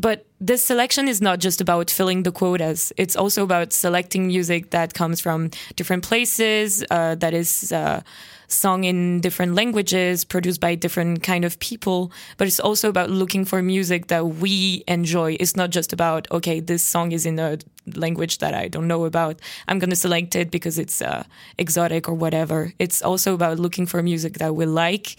but 0.00 0.26
this 0.40 0.64
selection 0.64 1.08
is 1.08 1.20
not 1.20 1.40
just 1.40 1.60
about 1.60 1.90
filling 1.90 2.22
the 2.22 2.30
quotas. 2.30 2.92
It's 2.96 3.16
also 3.16 3.42
about 3.42 3.72
selecting 3.72 4.28
music 4.28 4.70
that 4.70 4.94
comes 4.94 5.20
from 5.20 5.50
different 5.74 6.04
places, 6.04 6.84
uh, 6.90 7.16
that 7.16 7.34
is 7.34 7.72
uh, 7.72 8.02
sung 8.48 8.84
in 8.84 9.20
different 9.20 9.54
languages, 9.54 10.24
produced 10.24 10.60
by 10.60 10.74
different 10.74 11.22
kind 11.22 11.44
of 11.44 11.58
people. 11.60 12.10
But 12.36 12.48
it's 12.48 12.58
also 12.58 12.88
about 12.88 13.10
looking 13.10 13.44
for 13.44 13.62
music 13.62 14.08
that 14.08 14.26
we 14.26 14.82
enjoy. 14.88 15.36
It's 15.38 15.54
not 15.54 15.70
just 15.70 15.92
about 15.92 16.26
okay, 16.32 16.60
this 16.60 16.82
song 16.82 17.12
is 17.12 17.24
in 17.26 17.38
a 17.38 17.58
language 17.94 18.38
that 18.38 18.54
I 18.54 18.68
don't 18.68 18.88
know 18.88 19.04
about. 19.04 19.40
I'm 19.68 19.78
going 19.78 19.90
to 19.90 19.96
select 19.96 20.34
it 20.34 20.50
because 20.50 20.78
it's 20.78 21.00
uh, 21.00 21.24
exotic 21.58 22.08
or 22.08 22.14
whatever. 22.14 22.72
It's 22.78 23.02
also 23.02 23.34
about 23.34 23.58
looking 23.58 23.86
for 23.86 24.02
music 24.02 24.38
that 24.38 24.56
we 24.56 24.66
like, 24.66 25.16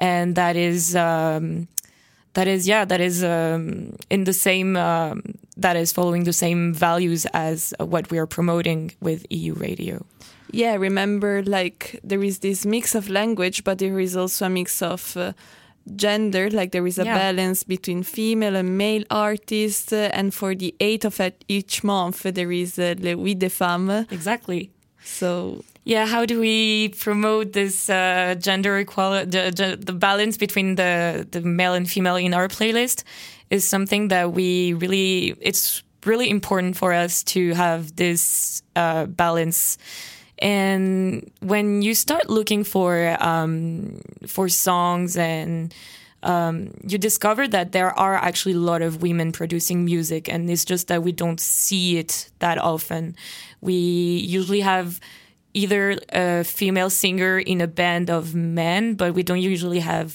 and 0.00 0.34
that 0.34 0.56
is. 0.56 0.94
Um, 0.94 1.68
that 2.34 2.48
is 2.48 2.66
yeah 2.66 2.84
that 2.86 3.00
is 3.00 3.22
um, 3.22 3.94
in 4.08 4.24
the 4.24 4.32
same 4.32 4.76
um, 4.76 5.22
that 5.56 5.76
is 5.76 5.92
following 5.92 6.24
the 6.24 6.32
same 6.32 6.72
values 6.72 7.26
as 7.34 7.74
what 7.78 8.10
we 8.10 8.18
are 8.18 8.26
promoting 8.26 8.92
with 9.00 9.26
EU 9.30 9.52
radio 9.52 10.02
yeah 10.52 10.74
remember 10.76 11.42
like 11.44 11.98
there 12.04 12.22
is 12.22 12.38
this 12.40 12.64
mix 12.64 12.94
of 12.94 13.08
language 13.08 13.64
but 13.64 13.78
there 13.78 13.98
is 14.00 14.16
also 14.16 14.46
a 14.46 14.48
mix 14.50 14.82
of 14.82 15.16
uh, 15.16 15.32
gender 15.96 16.48
like 16.50 16.70
there 16.70 16.86
is 16.86 16.98
a 16.98 17.04
Yeah. 17.04 17.18
balance 17.18 17.64
between 17.64 18.02
female 18.04 18.54
and 18.56 18.76
male 18.78 19.04
artists 19.10 19.92
uh, 19.92 20.10
and 20.12 20.32
for 20.32 20.54
the 20.54 20.74
8th 20.78 21.04
of 21.06 21.32
each 21.48 21.82
month 21.82 22.24
uh, 22.26 22.30
there 22.30 22.52
is 22.52 22.78
uh, 22.78 22.94
le 23.00 23.16
Huit 23.16 23.38
des 23.38 23.48
femmes 23.50 24.06
exactly 24.10 24.70
so 25.04 25.64
yeah 25.84 26.06
how 26.06 26.24
do 26.24 26.38
we 26.38 26.88
promote 27.00 27.52
this 27.52 27.90
uh, 27.90 28.34
gender 28.38 28.78
equality 28.78 29.30
the, 29.30 29.50
the, 29.50 29.76
the 29.84 29.92
balance 29.92 30.36
between 30.38 30.76
the 30.76 31.26
the 31.32 31.40
male 31.40 31.74
and 31.74 31.88
female 31.90 32.16
in 32.16 32.32
our 32.34 32.46
playlist 32.48 33.02
is 33.50 33.64
something 33.68 34.08
that 34.08 34.32
we 34.32 34.74
really 34.74 35.34
it's 35.40 35.82
really 36.06 36.28
important 36.30 36.76
for 36.76 36.92
us 36.92 37.22
to 37.24 37.54
have 37.54 37.94
this 37.96 38.62
uh, 38.76 39.06
balance 39.06 39.76
and 40.42 41.30
when 41.40 41.82
you 41.82 41.94
start 41.94 42.28
looking 42.28 42.64
for 42.64 43.16
um, 43.20 44.00
for 44.26 44.48
songs 44.48 45.16
and 45.16 45.72
um, 46.24 46.74
you 46.86 46.98
discover 46.98 47.48
that 47.48 47.72
there 47.72 47.96
are 47.98 48.14
actually 48.14 48.54
a 48.54 48.58
lot 48.58 48.82
of 48.82 49.02
women 49.02 49.32
producing 49.32 49.84
music, 49.84 50.28
and 50.28 50.50
it's 50.50 50.64
just 50.64 50.88
that 50.88 51.02
we 51.02 51.12
don't 51.12 51.40
see 51.40 51.98
it 51.98 52.30
that 52.40 52.58
often. 52.58 53.16
We 53.60 53.74
usually 53.74 54.60
have 54.60 55.00
either 55.54 55.98
a 56.12 56.44
female 56.44 56.90
singer 56.90 57.38
in 57.38 57.60
a 57.60 57.66
band 57.66 58.10
of 58.10 58.34
men, 58.34 58.94
but 58.94 59.14
we 59.14 59.22
don't 59.22 59.40
usually 59.40 59.80
have 59.80 60.12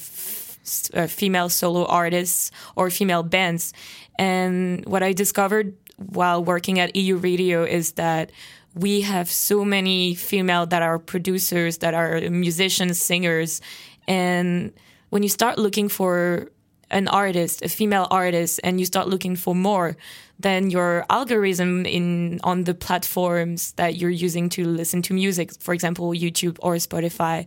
uh, 0.94 1.08
female 1.08 1.50
solo 1.50 1.86
artists 1.86 2.52
or 2.76 2.90
female 2.90 3.24
bands. 3.24 3.74
And 4.18 4.86
what 4.86 5.04
I 5.04 5.14
discovered 5.14 5.76
while 5.98 6.44
working 6.44 6.80
at 6.80 6.96
EU 6.96 7.18
Radio 7.18 7.64
is 7.64 7.94
that 7.94 8.32
we 8.80 9.02
have 9.02 9.30
so 9.30 9.66
many 9.66 10.16
female 10.16 10.66
that 10.68 10.82
are 10.82 11.00
producers, 11.00 11.80
that 11.80 11.94
are 11.94 12.22
musicians, 12.30 13.02
singers, 13.02 13.62
and 14.08 14.74
when 15.10 15.24
you 15.24 15.30
start 15.30 15.58
looking 15.58 15.90
for 15.90 16.50
an 16.90 17.08
artist, 17.08 17.62
a 17.64 17.70
female 17.70 18.08
artist, 18.12 18.60
and 18.64 18.80
you 18.80 18.86
start 18.86 19.08
looking 19.08 19.36
for 19.36 19.54
more, 19.54 19.98
then 20.40 20.70
your 20.70 21.06
algorithm 21.10 21.86
in 21.86 22.40
on 22.44 22.64
the 22.64 22.74
platforms 22.74 23.74
that 23.74 23.98
you're 23.98 24.10
using 24.10 24.50
to 24.50 24.64
listen 24.66 25.02
to 25.02 25.14
music, 25.14 25.52
for 25.60 25.74
example, 25.74 26.12
YouTube 26.12 26.58
or 26.62 26.76
Spotify, 26.76 27.46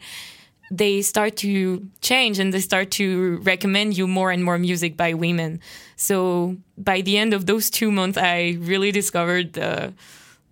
they 0.70 1.02
start 1.02 1.36
to 1.36 1.86
change 2.00 2.38
and 2.38 2.54
they 2.54 2.60
start 2.60 2.90
to 2.92 3.38
recommend 3.38 3.96
you 3.96 4.06
more 4.06 4.30
and 4.30 4.44
more 4.44 4.58
music 4.58 4.96
by 4.96 5.14
women. 5.14 5.60
So 5.96 6.56
by 6.78 7.00
the 7.00 7.18
end 7.18 7.34
of 7.34 7.46
those 7.46 7.70
two 7.70 7.90
months, 7.90 8.18
I 8.18 8.56
really 8.60 8.92
discovered 8.92 9.54
the 9.54 9.92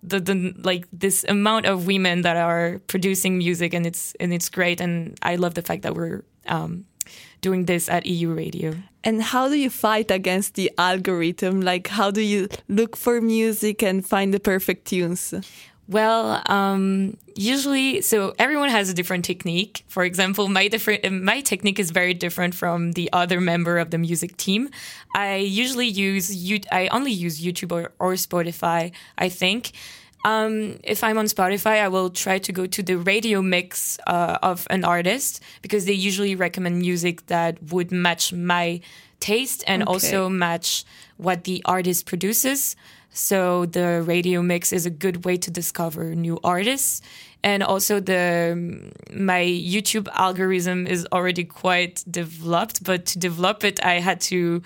the, 0.03 0.21
the 0.21 0.55
like 0.59 0.87
this 0.93 1.25
amount 1.29 1.67
of 1.67 1.87
women 1.87 2.23
that 2.23 2.37
are 2.37 2.81
producing 2.87 3.39
music 3.39 3.75
and 3.75 3.87
it's 3.87 4.15
and 4.21 4.33
it's 4.33 4.49
great 4.49 4.81
and 4.81 5.19
I 5.23 5.37
love 5.37 5.55
the 5.55 5.63
fact 5.63 5.83
that 5.83 5.95
we're 5.95 6.23
um, 6.47 6.85
doing 7.41 7.67
this 7.67 7.89
at 7.89 8.07
EU 8.07 8.33
Radio. 8.33 8.75
And 9.05 9.23
how 9.23 9.49
do 9.49 9.55
you 9.55 9.71
fight 9.71 10.11
against 10.11 10.55
the 10.55 10.71
algorithm? 10.77 11.61
Like, 11.61 11.87
how 11.89 12.11
do 12.11 12.21
you 12.21 12.49
look 12.69 12.97
for 12.97 13.21
music 13.21 13.83
and 13.83 14.07
find 14.07 14.35
the 14.35 14.41
perfect 14.41 14.87
tunes? 14.87 15.35
Well, 15.89 16.43
um, 16.47 17.17
usually, 17.35 18.03
so 18.03 18.35
everyone 18.39 18.69
has 18.69 18.91
a 18.91 18.95
different 18.95 19.25
technique. 19.25 19.85
For 19.89 20.05
example, 20.05 20.49
my 20.49 20.69
different 20.69 21.11
my 21.23 21.41
technique 21.41 21.79
is 21.79 21.91
very 21.91 22.13
different 22.13 22.55
from 22.55 22.93
the 22.93 23.09
other 23.13 23.41
member 23.41 23.79
of 23.79 23.91
the 23.91 23.97
music 23.99 24.37
team. 24.37 24.69
I 25.15 25.37
usually 25.37 25.87
use 25.87 26.35
you. 26.35 26.61
I 26.71 26.89
only 26.89 27.13
use 27.13 27.41
YouTube 27.41 27.73
or, 27.73 27.93
or 27.99 28.13
Spotify. 28.15 28.93
I 29.17 29.29
think. 29.31 29.73
Um, 30.25 30.79
if 30.83 31.03
I'm 31.05 31.17
on 31.17 31.27
Spotify, 31.27 31.81
I 31.81 31.89
will 31.89 32.11
try 32.11 32.39
to 32.39 32.53
go 32.53 32.67
to 32.67 32.83
the 32.83 32.97
radio 32.99 33.41
mix 33.41 33.99
uh, 34.07 34.37
of 34.43 34.67
an 34.69 34.85
artist 34.85 35.41
because 35.63 35.87
they 35.87 35.93
usually 35.93 36.35
recommend 36.35 36.81
music 36.81 37.27
that 37.27 37.57
would 37.73 37.93
match 37.93 38.33
my 38.33 38.81
taste 39.21 39.63
and 39.67 39.83
Okay. 39.83 39.93
also 39.93 40.29
match 40.29 40.85
what 41.17 41.45
the 41.45 41.63
artist 41.65 42.05
produces. 42.05 42.75
So 43.11 43.67
the 43.67 44.03
radio 44.03 44.43
mix 44.43 44.73
is 44.73 44.87
a 44.87 44.91
good 44.91 45.25
way 45.25 45.37
to 45.39 45.51
discover 45.51 46.15
new 46.15 46.39
artists. 46.45 47.03
And 47.43 47.63
also 47.63 48.01
the 48.01 48.51
um, 48.53 48.93
my 49.13 49.43
YouTube 49.43 50.09
algorithm 50.13 50.87
is 50.87 51.07
already 51.13 51.45
quite 51.45 52.05
developed, 52.11 52.83
but 52.83 53.07
to 53.07 53.19
develop 53.19 53.65
it, 53.65 53.85
I 53.85 54.01
had 54.01 54.21
to. 54.23 54.63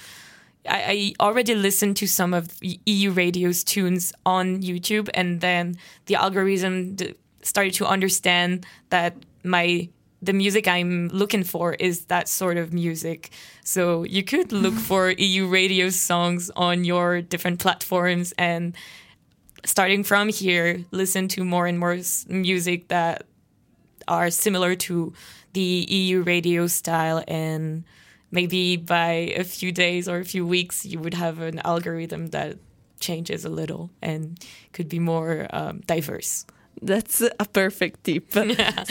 I, 0.69 1.15
I 1.21 1.25
already 1.25 1.55
listened 1.55 1.97
to 1.99 2.07
some 2.07 2.33
of 2.33 2.49
EU 2.63 3.11
radio's 3.11 3.65
tunes 3.65 4.13
on 4.25 4.63
YouTube, 4.63 5.11
and 5.13 5.41
then 5.41 5.77
the 6.07 6.15
algorithm 6.15 6.95
d- 6.95 7.15
started 7.43 7.75
to 7.75 7.87
understand 7.87 8.65
that 8.91 9.17
my 9.45 9.89
the 10.23 10.33
music 10.33 10.69
I'm 10.69 11.09
looking 11.09 11.43
for 11.43 11.75
is 11.75 12.07
that 12.07 12.29
sort 12.29 12.57
of 12.57 12.73
music. 12.73 13.31
So 13.65 14.05
you 14.05 14.23
could 14.23 14.53
look 14.53 14.75
for 14.89 15.11
EU 15.11 15.49
radio 15.49 15.91
songs 15.91 16.51
on 16.55 16.85
your 16.85 17.21
different 17.21 17.59
platforms 17.59 18.33
and 18.39 18.75
starting 19.65 20.05
from 20.05 20.29
here, 20.29 20.85
listen 20.93 21.29
to 21.29 21.45
more 21.45 21.67
and 21.67 21.79
more 21.79 21.99
music 22.29 22.89
that 22.89 23.25
are 24.09 24.31
similar 24.31 24.75
to 24.75 25.13
the 25.53 25.61
EU 25.61 26.23
radio 26.23 26.67
style 26.67 27.23
and 27.29 27.85
maybe 28.31 28.77
by 28.77 29.33
a 29.37 29.45
few 29.45 29.71
days 29.71 30.09
or 30.09 30.19
a 30.19 30.25
few 30.25 30.47
weeks 30.47 30.85
you 30.87 30.99
would 30.99 31.15
have 31.15 31.41
an 31.41 31.61
algorithm 31.65 32.29
that 32.29 32.57
changes 32.99 33.45
a 33.45 33.49
little 33.49 33.91
and 34.01 34.43
could 34.73 34.89
be 34.89 34.99
more 34.99 35.47
um, 35.51 35.81
diverse. 35.87 36.47
That's 36.83 37.21
a 37.21 37.45
perfect 37.47 38.05
tip. 38.05 38.35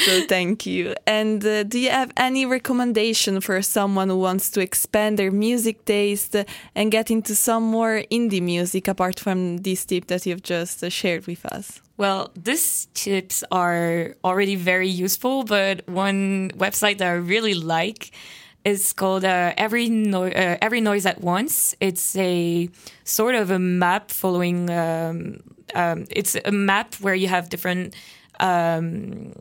So 0.06 0.26
thank 0.28 0.66
you. 0.66 0.96
And 1.06 1.46
uh, 1.46 1.64
do 1.64 1.78
you 1.78 1.90
have 1.90 2.12
any 2.16 2.46
recommendation 2.46 3.42
for 3.42 3.62
someone 3.62 4.10
who 4.10 4.18
wants 4.18 4.50
to 4.52 4.62
expand 4.62 5.20
their 5.20 5.32
music 5.32 5.84
taste 5.86 6.36
and 6.76 6.92
get 6.92 7.12
into 7.12 7.36
some 7.36 7.64
more 7.64 8.04
indie 8.10 8.42
music 8.42 8.88
apart 8.88 9.20
from 9.20 9.58
this 9.58 9.86
tip 9.86 10.08
that 10.08 10.26
you've 10.26 10.44
just 10.44 10.84
uh, 10.84 10.90
shared 10.90 11.28
with 11.28 11.46
us? 11.46 11.82
Well, 11.98 12.32
these 12.36 12.88
tips 12.94 13.44
are 13.52 14.16
already 14.24 14.56
very 14.56 14.90
useful, 14.90 15.44
but 15.44 15.88
one 15.88 16.52
website 16.58 16.98
that 17.00 17.08
I 17.08 17.16
really 17.16 17.54
like 17.54 18.12
is 18.64 18.94
called 18.94 19.26
uh, 19.26 19.54
Every 19.58 19.90
no- 19.90 20.24
uh, 20.24 20.58
Every 20.62 20.82
Noise 20.82 21.06
at 21.06 21.22
Once. 21.22 21.76
It's 21.80 22.16
a 22.16 22.70
sort 23.04 23.36
of 23.36 23.52
a 23.52 23.60
map 23.60 24.12
following. 24.12 24.70
Um, 24.70 25.42
um, 25.76 26.06
it's 26.10 26.36
a 26.46 26.52
map 26.52 26.96
where 26.96 27.16
you 27.16 27.28
have 27.28 27.50
different. 27.50 27.96
Um, 28.40 29.34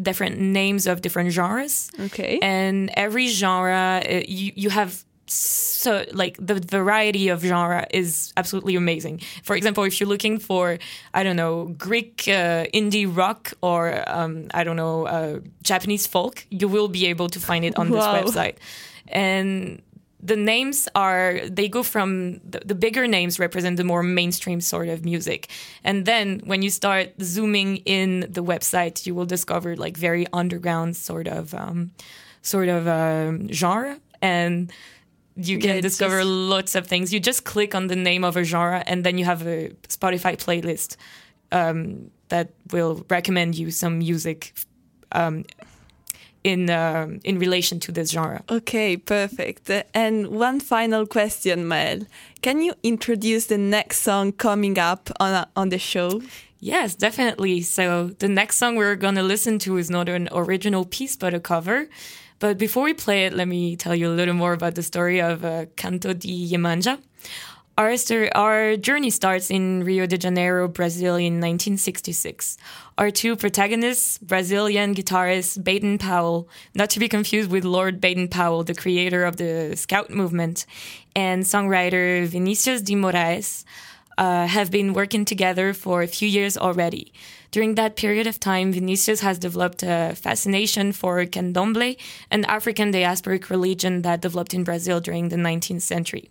different 0.00 0.38
names 0.38 0.86
of 0.86 1.00
different 1.00 1.32
genres 1.32 1.90
Okay. 1.98 2.38
and 2.40 2.88
every 2.94 3.26
genre 3.26 4.00
uh, 4.08 4.20
you 4.28 4.52
you 4.54 4.70
have 4.70 5.02
so 5.26 6.04
like 6.12 6.36
the 6.38 6.54
variety 6.54 7.28
of 7.28 7.42
genre 7.42 7.84
is 7.90 8.32
absolutely 8.36 8.76
amazing. 8.76 9.20
For 9.42 9.56
example, 9.56 9.82
if 9.84 9.98
you're 9.98 10.08
looking 10.08 10.38
for 10.38 10.78
I 11.12 11.24
don't 11.24 11.34
know 11.36 11.74
Greek 11.76 12.22
uh, 12.28 12.66
indie 12.72 13.06
rock 13.12 13.52
or 13.60 14.04
um, 14.06 14.46
I 14.54 14.62
don't 14.62 14.76
know 14.76 15.06
uh, 15.06 15.40
Japanese 15.64 16.06
folk, 16.06 16.46
you 16.50 16.68
will 16.68 16.88
be 16.88 17.06
able 17.06 17.28
to 17.30 17.40
find 17.40 17.64
it 17.64 17.76
on 17.76 17.90
this 17.90 18.04
Wow. 18.04 18.22
website. 18.22 18.56
And 19.08 19.82
the 20.20 20.36
names 20.36 20.88
are 20.94 21.40
they 21.48 21.68
go 21.68 21.82
from 21.82 22.40
the, 22.50 22.60
the 22.64 22.74
bigger 22.74 23.06
names 23.06 23.38
represent 23.38 23.76
the 23.76 23.84
more 23.84 24.02
mainstream 24.02 24.60
sort 24.60 24.88
of 24.88 25.04
music. 25.04 25.48
And 25.84 26.06
then 26.06 26.40
when 26.44 26.60
you 26.62 26.70
start 26.70 27.10
zooming 27.22 27.76
in 27.84 28.20
the 28.28 28.42
website 28.42 29.06
you 29.06 29.14
will 29.14 29.26
discover 29.26 29.76
like 29.76 29.96
very 29.96 30.26
underground 30.32 30.96
sort 30.96 31.28
of 31.28 31.54
um, 31.54 31.92
sort 32.42 32.68
of 32.68 32.88
um, 32.88 33.48
genre. 33.52 34.00
And 34.20 34.72
you 35.36 35.58
can 35.58 35.76
Yeah, 35.76 35.80
discover 35.80 36.18
just- 36.18 36.28
lots 36.28 36.74
of 36.74 36.86
things. 36.88 37.12
You 37.12 37.20
just 37.20 37.44
click 37.44 37.74
on 37.74 37.86
the 37.86 37.96
name 37.96 38.24
of 38.24 38.36
a 38.36 38.42
genre 38.42 38.82
and 38.86 39.04
then 39.04 39.18
you 39.18 39.24
have 39.24 39.46
a 39.46 39.68
spotify 39.88 40.36
playlist 40.36 40.96
um, 41.52 42.10
that 42.28 42.48
will 42.72 43.04
recommend 43.08 43.56
you 43.56 43.70
some 43.70 43.98
music 44.00 44.52
um, 45.12 45.44
in 46.52 46.70
um 46.70 47.08
in 47.24 47.38
relation 47.38 47.76
to 47.84 47.92
this 47.92 48.08
genre 48.10 48.40
Okay, 48.58 48.96
perfect. 48.96 49.70
Uh, 49.70 49.82
And 49.94 50.14
one 50.28 50.58
final 50.60 51.06
question, 51.06 51.56
Mel. 51.72 51.98
Can 52.46 52.56
you 52.64 52.72
introduce 52.82 53.44
the 53.46 53.58
next 53.58 53.96
song 54.02 54.32
coming 54.32 54.76
up 54.90 55.02
on 55.24 55.32
on 55.60 55.68
the 55.68 55.78
show? 55.78 56.10
Yes, 56.60 56.96
definitely. 56.96 57.62
So 57.62 57.84
the 58.18 58.28
next 58.28 58.58
song 58.58 58.76
we're 58.76 58.96
going 58.96 59.14
to 59.16 59.22
listen 59.34 59.58
to 59.60 59.78
is 59.78 59.88
not 59.90 60.08
an 60.08 60.28
original 60.32 60.84
piece, 60.84 61.16
but 61.16 61.32
a 61.34 61.40
cover. 61.40 61.86
But 62.40 62.58
before 62.58 62.84
we 62.84 62.94
play 62.94 63.26
it, 63.26 63.32
let 63.32 63.48
me 63.48 63.76
tell 63.76 63.94
you 64.00 64.08
a 64.08 64.16
little 64.20 64.34
more 64.34 64.52
about 64.52 64.74
the 64.74 64.82
story 64.82 65.20
of 65.20 65.44
uh, 65.44 65.66
Canto 65.76 66.12
di 66.14 66.48
Yemanja. 66.52 66.98
Our, 67.78 67.96
sto- 67.96 68.28
our 68.34 68.76
journey 68.76 69.08
starts 69.08 69.52
in 69.52 69.84
Rio 69.84 70.04
de 70.04 70.18
Janeiro, 70.18 70.66
Brazil 70.66 71.14
in 71.14 71.34
1966. 71.34 72.56
Our 72.98 73.12
two 73.12 73.36
protagonists, 73.36 74.18
Brazilian 74.18 74.96
guitarist 74.96 75.62
Baden 75.62 75.98
Powell, 75.98 76.48
not 76.74 76.90
to 76.90 76.98
be 76.98 77.08
confused 77.08 77.52
with 77.52 77.64
Lord 77.64 78.00
Baden 78.00 78.26
Powell, 78.26 78.64
the 78.64 78.74
creator 78.74 79.24
of 79.24 79.36
the 79.36 79.76
Scout 79.76 80.10
movement, 80.10 80.66
and 81.14 81.44
songwriter 81.44 82.26
Vinicius 82.26 82.82
de 82.82 82.94
Moraes, 82.94 83.64
uh, 84.18 84.48
have 84.48 84.72
been 84.72 84.92
working 84.92 85.24
together 85.24 85.72
for 85.72 86.02
a 86.02 86.08
few 86.08 86.26
years 86.26 86.58
already. 86.58 87.12
During 87.52 87.76
that 87.76 87.94
period 87.94 88.26
of 88.26 88.40
time, 88.40 88.72
Vinicius 88.72 89.20
has 89.20 89.38
developed 89.38 89.84
a 89.84 90.16
fascination 90.16 90.90
for 90.90 91.24
candomblé, 91.26 91.96
an 92.32 92.44
African 92.46 92.92
diasporic 92.92 93.50
religion 93.50 94.02
that 94.02 94.20
developed 94.20 94.52
in 94.52 94.64
Brazil 94.64 94.98
during 94.98 95.28
the 95.28 95.36
19th 95.36 95.82
century. 95.82 96.28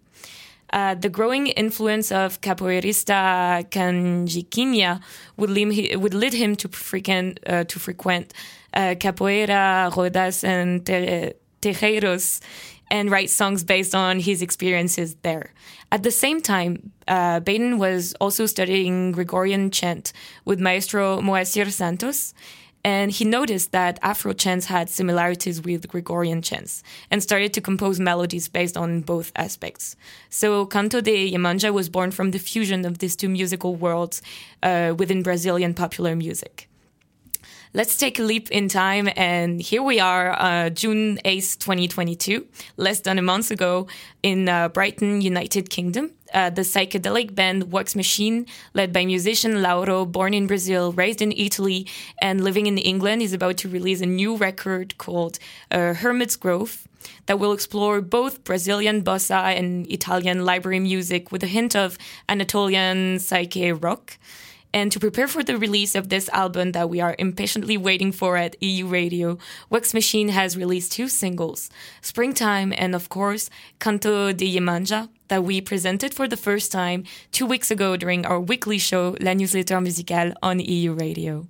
Uh, 0.74 0.96
the 0.96 1.10
growing 1.10 1.48
influence 1.48 2.12
of 2.12 2.42
capoeirista 2.42 3.64
Canjiquinha 3.70 5.00
would 5.38 5.50
would 5.50 6.14
lead 6.14 6.34
him 6.34 6.56
to 6.58 6.68
frequent, 6.70 7.40
uh, 7.48 7.64
to 7.64 7.80
frequent 7.80 8.34
uh, 8.74 8.96
capoeira, 8.96 9.90
rodas, 9.92 10.44
and 10.44 10.86
ter- 10.86 11.34
terreiros, 11.62 12.42
and 12.92 13.10
write 13.10 13.30
songs 13.30 13.64
based 13.64 13.96
on 13.96 14.20
his 14.20 14.42
experiences 14.42 15.16
there. 15.24 15.54
At 15.92 16.04
the 16.04 16.12
same 16.12 16.42
time, 16.42 16.92
uh, 17.08 17.40
Baden 17.40 17.78
was 17.78 18.14
also 18.20 18.46
studying 18.46 19.14
Gregorian 19.14 19.72
chant 19.72 20.12
with 20.44 20.60
Maestro 20.60 21.22
Moacir 21.22 21.72
Santos, 21.72 22.34
and 22.88 23.12
he 23.12 23.26
noticed 23.26 23.74
that 23.74 24.00
Afro 24.02 24.32
chants 24.32 24.68
had 24.68 24.90
similarities 24.90 25.62
with 25.62 25.90
Gregorian 25.90 26.42
chants 26.42 26.84
and 27.12 27.22
started 27.22 27.52
to 27.56 27.60
compose 27.60 28.00
melodies 28.00 28.48
based 28.48 28.78
on 28.78 29.02
both 29.02 29.30
aspects. 29.36 29.98
So 30.30 30.66
Canto 30.66 31.02
de 31.02 31.30
Yemanja 31.34 31.74
was 31.74 31.90
born 31.90 32.12
from 32.12 32.32
the 32.32 32.40
fusion 32.40 32.86
of 32.86 33.00
these 33.00 33.18
two 33.18 33.28
musical 33.28 33.76
worlds 33.76 34.22
uh, 34.64 34.96
within 34.98 35.22
Brazilian 35.22 35.74
popular 35.74 36.16
music. 36.16 36.70
Let's 37.74 37.98
take 37.98 38.20
a 38.20 38.24
leap 38.24 38.50
in 38.52 38.70
time, 38.70 39.10
and 39.18 39.62
here 39.62 39.84
we 39.84 40.00
are, 40.00 40.32
uh, 40.42 40.70
June 40.70 41.20
8th, 41.26 41.60
2022, 41.60 42.48
less 42.78 43.02
than 43.02 43.20
a 43.20 43.22
month 43.22 43.52
ago, 43.52 43.88
in 44.24 44.48
uh, 44.48 44.70
Brighton, 44.70 45.20
United 45.20 45.70
Kingdom. 45.70 46.12
Uh, 46.34 46.50
the 46.50 46.62
psychedelic 46.62 47.34
band 47.34 47.72
Wax 47.72 47.96
Machine, 47.96 48.46
led 48.74 48.92
by 48.92 49.06
musician 49.06 49.62
Lauro, 49.62 50.06
born 50.06 50.34
in 50.34 50.48
Brazil, 50.48 50.92
raised 50.92 51.22
in 51.22 51.32
Italy, 51.32 51.88
and 52.22 52.44
living 52.44 52.68
in 52.68 52.78
England, 52.78 53.22
is 53.22 53.34
about 53.34 53.58
to 53.58 53.70
release 53.70 54.02
a 54.02 54.06
new 54.06 54.36
record 54.36 54.98
called 54.98 55.40
uh, 55.72 55.94
Hermit's 55.94 56.36
Grove 56.36 56.88
that 57.28 57.40
will 57.40 57.54
explore 57.54 58.02
both 58.02 58.44
Brazilian 58.44 59.04
bossa 59.04 59.58
and 59.58 59.90
Italian 59.92 60.46
library 60.46 60.80
music 60.80 61.32
with 61.32 61.44
a 61.44 61.48
hint 61.48 61.76
of 61.76 61.98
Anatolian 62.28 63.20
psyche 63.20 63.72
rock. 63.72 64.18
And 64.74 64.92
to 64.92 65.00
prepare 65.00 65.28
for 65.28 65.44
the 65.44 65.58
release 65.58 65.96
of 65.96 66.10
this 66.10 66.30
album 66.30 66.74
that 66.74 66.90
we 66.90 67.00
are 67.00 67.16
impatiently 67.18 67.78
waiting 67.78 68.12
for 68.12 68.38
at 68.38 68.62
EU 68.62 68.86
Radio, 68.86 69.38
Wax 69.70 69.94
Machine 69.94 70.30
has 70.30 70.58
released 70.58 70.92
two 70.92 71.08
singles, 71.08 71.70
Springtime 72.02 72.74
and 72.78 72.94
of 72.94 73.10
course, 73.10 73.50
Canto 73.80 74.32
de 74.34 74.56
Yemanja, 74.56 75.10
that 75.30 75.44
we 75.44 75.62
presented 75.62 76.14
for 76.14 76.28
the 76.28 76.38
first 76.38 76.72
time 76.72 77.06
two 77.32 77.46
weeks 77.46 77.72
ago 77.72 77.98
during 77.98 78.26
our 78.26 78.40
weekly 78.40 78.78
show, 78.78 79.16
La 79.20 79.34
Newsletter 79.34 79.80
Musicale 79.82 80.34
on 80.44 80.60
EU 80.60 80.94
Radio. 80.94 81.48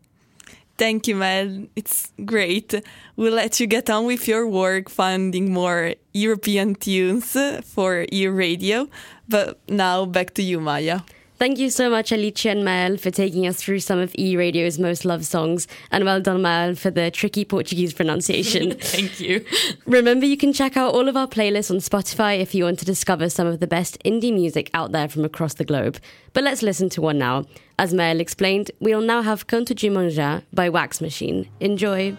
Thank 0.78 1.08
you, 1.08 1.16
Mel. 1.16 1.66
It's 1.76 2.14
great. 2.24 2.84
We'll 3.16 3.34
let 3.34 3.60
you 3.60 3.66
get 3.66 3.90
on 3.90 4.06
with 4.06 4.28
your 4.28 4.48
work 4.48 4.90
finding 4.90 5.52
more 5.52 5.96
European 6.14 6.76
tunes 6.76 7.36
for 7.64 8.06
EU 8.12 8.30
Radio. 8.30 8.88
But 9.28 9.60
now 9.68 10.06
back 10.06 10.36
to 10.36 10.44
you, 10.44 10.60
Maya. 10.60 11.02
Thank 11.38 11.60
you 11.60 11.70
so 11.70 11.88
much, 11.88 12.12
Alicia 12.12 12.50
and 12.50 12.66
Mael, 12.66 12.98
for 12.98 13.12
taking 13.12 13.46
us 13.46 13.58
through 13.58 13.82
some 13.82 14.00
of 14.00 14.12
E 14.18 14.36
Radio's 14.36 14.80
most 14.80 15.06
loved 15.06 15.24
songs, 15.26 15.68
and 15.92 16.04
well 16.04 16.20
done, 16.20 16.42
Mael, 16.42 16.74
for 16.74 16.90
the 16.90 17.12
tricky 17.12 17.46
Portuguese 17.46 17.94
pronunciation. 17.94 18.72
Thank 18.80 19.20
you. 19.20 19.46
Remember, 19.86 20.26
you 20.26 20.36
can 20.36 20.52
check 20.52 20.76
out 20.76 20.96
all 20.96 21.08
of 21.08 21.16
our 21.16 21.28
playlists 21.28 21.70
on 21.70 21.78
Spotify 21.78 22.40
if 22.40 22.56
you 22.56 22.64
want 22.64 22.80
to 22.80 22.86
discover 22.86 23.30
some 23.30 23.46
of 23.46 23.60
the 23.60 23.68
best 23.68 24.02
indie 24.04 24.34
music 24.34 24.72
out 24.74 24.94
there 24.94 25.08
from 25.08 25.24
across 25.24 25.54
the 25.54 25.66
globe. 25.66 26.00
But 26.34 26.44
let's 26.44 26.64
listen 26.64 26.90
to 26.90 27.02
one 27.02 27.20
now. 27.20 27.46
As 27.78 27.94
Mael 27.94 28.20
explained, 28.20 28.72
we'll 28.80 29.02
now 29.02 29.22
have 29.22 29.46
Canto 29.46 29.76
de 29.76 29.88
Yemanja 29.90 30.44
by 30.52 30.70
Wax 30.70 31.02
Machine. 31.02 31.48
Enjoy. 31.60 32.18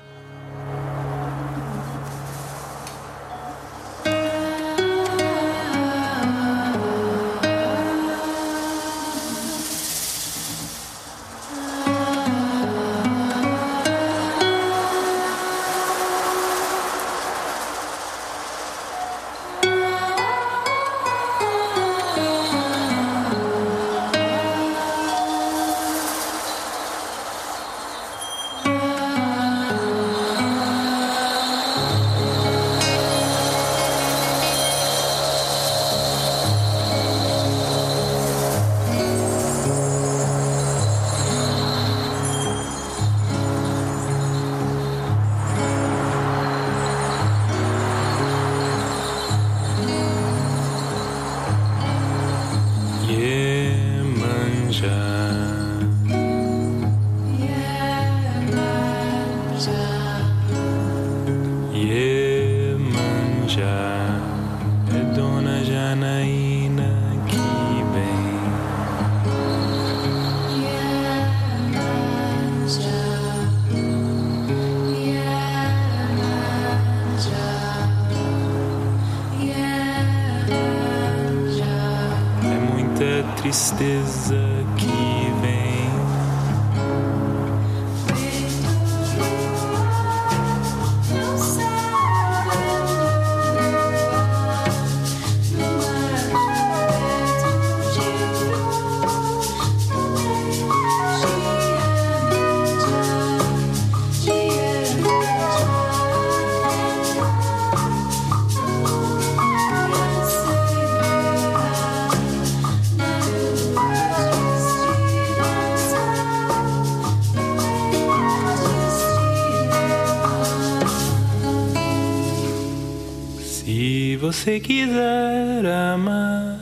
Você 124.48 124.61
quiser 124.61 125.66
amar, 125.66 126.58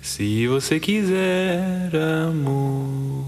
se 0.00 0.46
você 0.46 0.78
quiser 0.78 1.90
amor, 2.24 3.26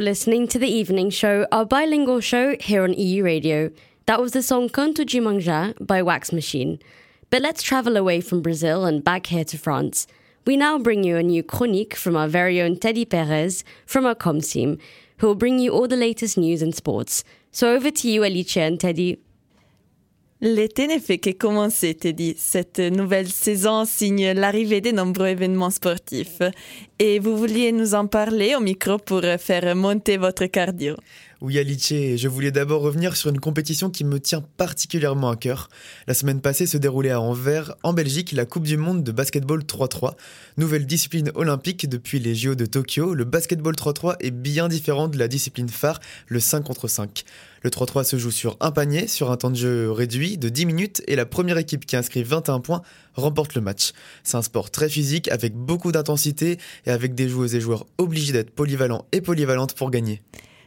You're 0.00 0.06
listening 0.06 0.48
to 0.48 0.58
the 0.58 0.66
evening 0.66 1.10
show, 1.10 1.46
our 1.52 1.66
bilingual 1.66 2.20
show 2.20 2.56
here 2.58 2.84
on 2.84 2.94
EU 2.94 3.22
Radio. 3.22 3.70
That 4.06 4.18
was 4.18 4.32
the 4.32 4.42
song 4.42 4.70
Canto 4.70 5.04
de 5.04 5.18
Yemanja 5.18 5.74
by 5.78 6.00
Wax 6.00 6.32
Machine. 6.32 6.78
But 7.28 7.42
let's 7.42 7.62
travel 7.62 7.98
away 7.98 8.22
from 8.22 8.40
Brazil 8.40 8.86
and 8.86 9.04
back 9.04 9.26
here 9.26 9.44
to 9.44 9.58
France. 9.58 10.06
We 10.46 10.56
now 10.56 10.78
bring 10.78 11.04
you 11.04 11.18
a 11.18 11.22
new 11.22 11.42
chronique 11.42 11.94
from 11.94 12.16
our 12.16 12.28
very 12.28 12.62
own 12.62 12.78
Teddy 12.78 13.04
Perez 13.04 13.62
from 13.84 14.06
our 14.06 14.14
comms 14.14 14.50
team, 14.52 14.78
who 15.18 15.26
will 15.26 15.34
bring 15.34 15.58
you 15.58 15.72
all 15.72 15.86
the 15.86 15.96
latest 15.96 16.38
news 16.38 16.62
and 16.62 16.74
sports. 16.74 17.22
So 17.52 17.74
over 17.74 17.90
to 17.90 18.08
you, 18.08 18.24
Alicia 18.24 18.62
and 18.62 18.80
Teddy. 18.80 19.20
L'été 20.42 20.86
ne 20.86 20.98
fait 20.98 21.18
que 21.18 21.32
commencer, 21.32 21.92
Teddy. 21.92 22.34
Cette 22.38 22.78
nouvelle 22.78 23.28
saison 23.28 23.84
signe 23.84 24.32
l'arrivée 24.32 24.80
de 24.80 24.90
nombreux 24.90 25.26
événements 25.26 25.68
sportifs. 25.68 26.40
Et 26.98 27.18
vous 27.18 27.36
vouliez 27.36 27.72
nous 27.72 27.94
en 27.94 28.06
parler 28.06 28.54
au 28.54 28.60
micro 28.60 28.96
pour 28.96 29.20
faire 29.38 29.76
monter 29.76 30.16
votre 30.16 30.46
cardio. 30.46 30.96
Oui, 31.42 31.58
Alice, 31.58 31.88
je 31.88 32.28
voulais 32.28 32.50
d'abord 32.50 32.82
revenir 32.82 33.16
sur 33.16 33.30
une 33.30 33.40
compétition 33.40 33.88
qui 33.88 34.04
me 34.04 34.20
tient 34.20 34.42
particulièrement 34.58 35.30
à 35.30 35.36
cœur. 35.36 35.70
La 36.06 36.12
semaine 36.12 36.42
passée 36.42 36.66
se 36.66 36.76
déroulait 36.76 37.12
à 37.12 37.20
Anvers, 37.22 37.74
en 37.82 37.94
Belgique, 37.94 38.32
la 38.32 38.44
Coupe 38.44 38.64
du 38.64 38.76
Monde 38.76 39.02
de 39.02 39.10
basketball 39.10 39.62
3-3. 39.62 40.16
Nouvelle 40.58 40.84
discipline 40.84 41.32
olympique 41.34 41.88
depuis 41.88 42.18
les 42.18 42.34
JO 42.34 42.56
de 42.56 42.66
Tokyo, 42.66 43.14
le 43.14 43.24
basketball 43.24 43.74
3-3 43.74 44.16
est 44.20 44.32
bien 44.32 44.68
différent 44.68 45.08
de 45.08 45.16
la 45.16 45.28
discipline 45.28 45.70
phare, 45.70 46.00
le 46.26 46.40
5 46.40 46.60
contre 46.60 46.88
5. 46.88 47.24
Le 47.62 47.70
3-3 47.70 48.04
se 48.04 48.18
joue 48.18 48.30
sur 48.30 48.58
un 48.60 48.70
panier, 48.70 49.06
sur 49.06 49.30
un 49.30 49.38
temps 49.38 49.50
de 49.50 49.56
jeu 49.56 49.90
réduit 49.90 50.36
de 50.36 50.50
10 50.50 50.66
minutes, 50.66 51.02
et 51.06 51.16
la 51.16 51.24
première 51.24 51.56
équipe 51.56 51.86
qui 51.86 51.96
inscrit 51.96 52.22
21 52.22 52.60
points 52.60 52.82
remporte 53.14 53.54
le 53.54 53.62
match. 53.62 53.92
C'est 54.24 54.36
un 54.36 54.42
sport 54.42 54.70
très 54.70 54.90
physique, 54.90 55.28
avec 55.28 55.54
beaucoup 55.54 55.90
d'intensité, 55.90 56.58
et 56.84 56.90
avec 56.90 57.14
des 57.14 57.30
joueuses 57.30 57.54
et 57.54 57.62
joueurs 57.62 57.86
obligés 57.96 58.34
d'être 58.34 58.50
polyvalents 58.50 59.06
et 59.12 59.22
polyvalentes 59.22 59.72
pour 59.72 59.90
gagner. 59.90 60.20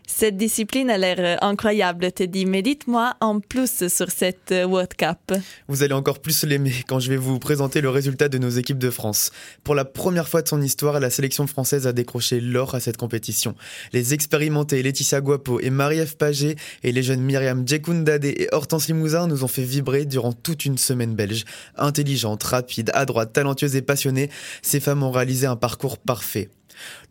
Cette 0.06 0.38
discipline 0.38 0.90
a 0.90 0.98
l'air 0.98 1.42
incroyable, 1.42 2.12
Teddy, 2.12 2.46
mais 2.46 2.62
dites-moi 2.62 3.16
en 3.22 3.40
plus 3.40 3.88
sur 3.88 4.12
cette 4.12 4.52
World 4.52 4.94
Cup. 4.96 5.34
Vous 5.68 5.82
allez 5.82 5.94
encore 5.94 6.20
plus 6.20 6.44
l'aimer 6.44 6.74
quand 6.88 7.00
je 7.00 7.10
vais 7.10 7.18
vous 7.18 7.40
présenter 7.40 7.82
le 7.82 7.90
résultat 7.90 8.30
de 8.30 8.38
nos 8.38 8.50
équipes 8.50 8.78
de 8.78 8.90
France. 8.90 9.32
Pour 9.64 9.76
la 9.76 9.86
première 9.86 10.28
fois 10.28 10.42
de 10.42 10.48
son 10.48 10.62
histoire, 10.62 11.00
la 11.00 11.10
sélection 11.10 11.48
française 11.48 11.88
a 11.88 11.94
décroché 11.94 12.40
l'or 12.40 12.76
à 12.76 12.80
cette 12.80 12.98
compétition. 12.98 13.56
Les 13.94 14.14
expérimentés 14.14 14.84
Laetitia 14.84 15.22
Guapo 15.22 15.60
et 15.60 15.70
Marie-Ève 15.70 16.18
Paget 16.18 16.56
et 16.84 16.92
les 16.92 17.04
jeunes 17.04 17.22
Myriam 17.22 17.68
Djekundade 17.68 18.26
et 18.26 18.50
Hortense 18.52 18.88
Limousin 18.88 19.28
nous 19.28 19.44
ont 19.44 19.48
fait 19.48 19.64
vibrer 19.64 20.06
durant 20.06 20.34
toute 20.34 20.66
une 20.66 20.78
semaine 20.78 21.16
belge. 21.16 21.46
Intelligentes, 21.78 22.44
rapides, 22.44 22.92
adroites, 22.94 23.34
talentueuses 23.34 23.76
et 23.76 23.82
passionnées, 23.82 24.30
ces 24.62 24.80
femmes 24.80 25.04
ont 25.04 25.12
réalisé 25.12 25.48
un 25.48 25.56
parcours 25.56 25.98
parfait. 25.98 26.50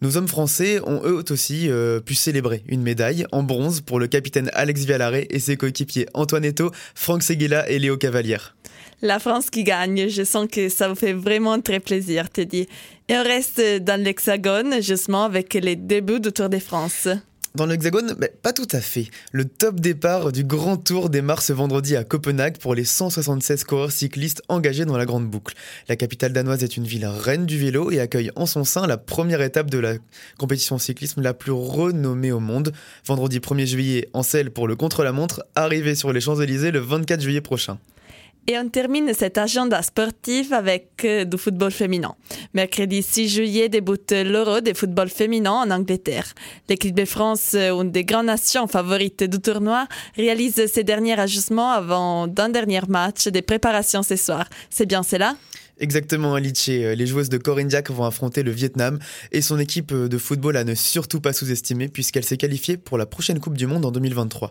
Nos 0.01 0.17
hommes 0.17 0.29
français 0.29 0.81
ont 0.87 1.03
eux 1.05 1.25
aussi 1.31 1.69
euh, 1.69 2.01
pu 2.01 2.15
célébrer 2.15 2.63
une 2.69 2.83
médaille 2.83 3.25
en 3.33 3.43
bronze 3.43 3.81
pour 3.81 3.99
le 3.99 4.07
capitaine 4.07 4.51
Alex 4.55 4.85
Vialaré 4.85 5.27
et 5.31 5.39
ses 5.39 5.57
coéquipiers 5.57 6.07
Antoine 6.15 6.45
Eto, 6.45 6.71
Franck 6.95 7.23
Seguela 7.23 7.69
et 7.69 7.79
Léo 7.79 7.97
Cavalière. 7.97 8.57
La 9.05 9.19
France 9.19 9.51
qui 9.51 9.65
gagne, 9.65 10.09
je 10.09 10.23
sens 10.23 10.47
que 10.51 10.69
ça 10.69 10.89
vous 10.89 10.95
fait 10.95 11.13
vraiment 11.13 11.61
très 11.61 11.81
plaisir, 11.81 12.31
Teddy. 12.31 12.69
Et 13.09 13.17
on 13.17 13.25
reste 13.25 13.61
dans 13.81 14.01
l'Hexagone, 14.01 14.81
justement, 14.81 15.25
avec 15.25 15.55
les 15.55 15.75
débuts 15.75 16.21
du 16.21 16.31
Tour 16.31 16.49
de 16.49 16.59
France. 16.59 17.09
Dans 17.55 17.67
l'Hexagone, 17.67 18.17
pas 18.41 18.55
tout 18.55 18.69
à 18.73 18.81
fait. 18.81 19.09
Le 19.31 19.45
top 19.45 19.79
départ 19.79 20.33
du 20.33 20.43
Grand 20.43 20.79
Tour 20.79 21.11
démarre 21.11 21.43
ce 21.43 21.53
vendredi 21.53 21.97
à 21.97 22.03
Copenhague 22.03 22.57
pour 22.57 22.75
les 22.75 22.87
176 22.87 23.65
coureurs 23.65 23.93
cyclistes 23.93 24.41
engagés 24.49 24.87
dans 24.87 24.97
la 24.97 25.05
Grande 25.05 25.29
Boucle. 25.29 25.55
La 25.87 25.97
capitale 25.97 26.33
danoise 26.33 26.65
est 26.65 26.79
une 26.79 26.87
ville 26.87 27.05
reine 27.05 27.45
du 27.45 27.59
vélo 27.59 27.91
et 27.91 28.01
accueille 28.01 28.31
en 28.37 28.47
son 28.47 28.65
sein 28.65 28.87
la 28.87 28.97
première 28.97 29.43
étape 29.43 29.69
de 29.69 29.77
la 29.77 29.95
compétition 30.39 30.79
cyclisme 30.79 31.21
la 31.21 31.35
plus 31.35 31.53
renommée 31.53 32.33
au 32.33 32.41
monde. 32.41 32.73
Vendredi 33.05 33.39
1er 33.39 33.67
juillet 33.67 34.09
en 34.15 34.23
selle 34.23 34.51
pour 34.51 34.67
le 34.67 34.75
contre-la-montre, 34.75 35.45
arrivé 35.55 35.95
sur 35.95 36.11
les 36.15 36.23
Champs-Élysées 36.23 36.71
le 36.71 36.81
24 36.81 37.21
juillet 37.21 37.43
prochain. 37.43 37.79
Et 38.49 38.59
on 38.59 38.69
termine 38.69 39.15
cet 39.15 39.39
agenda 39.39 39.81
sportif 39.83 40.51
avec 40.51 41.05
euh, 41.05 41.25
du 41.25 41.39
football 41.39 41.71
féminin. 41.71 42.17
Mercredi 42.55 43.01
6 43.01 43.29
juillet 43.29 43.69
débute 43.69 44.11
l'Euro 44.11 44.61
de 44.61 44.75
football 44.75 45.09
féminin 45.09 45.53
en 45.53 45.71
Angleterre. 45.71 46.27
L'équipe 46.69 46.95
de 46.95 47.05
France, 47.05 47.53
euh, 47.55 47.81
une 47.81 47.93
des 47.93 48.05
grandes 48.05 48.27
nations 48.27 48.67
favorites 48.67 49.23
du 49.23 49.39
tournoi, 49.39 49.87
réalise 50.17 50.67
ses 50.67 50.83
derniers 50.83 51.19
ajustements 51.21 51.71
avant 51.71 52.27
d'un 52.27 52.49
dernier 52.49 52.81
match 52.89 53.29
de 53.29 53.41
préparation 53.41 54.03
ce 54.03 54.17
soir. 54.17 54.49
C'est 54.71 54.87
bien 54.87 55.05
cela? 55.05 55.37
Exactement, 55.79 56.35
Alice. 56.35 56.69
Les 56.69 57.07
joueuses 57.07 57.29
de 57.29 57.39
Corinne 57.39 57.69
Diac 57.69 57.91
vont 57.91 58.05
affronter 58.05 58.43
le 58.43 58.51
Vietnam 58.53 58.99
et 59.33 59.41
son 59.41 59.59
équipe 59.59 59.93
de 59.93 60.19
football 60.19 60.57
à 60.57 60.65
ne 60.65 60.75
surtout 60.75 61.21
pas 61.21 61.33
sous-estimer 61.33 61.89
puisqu'elle 61.89 62.25
s'est 62.25 62.37
qualifiée 62.37 62.77
pour 62.77 62.99
la 62.99 63.07
prochaine 63.07 63.41
Coupe 63.41 63.57
du 63.57 63.67
Monde 63.67 63.85
en 63.85 63.91
2023. 63.91 64.51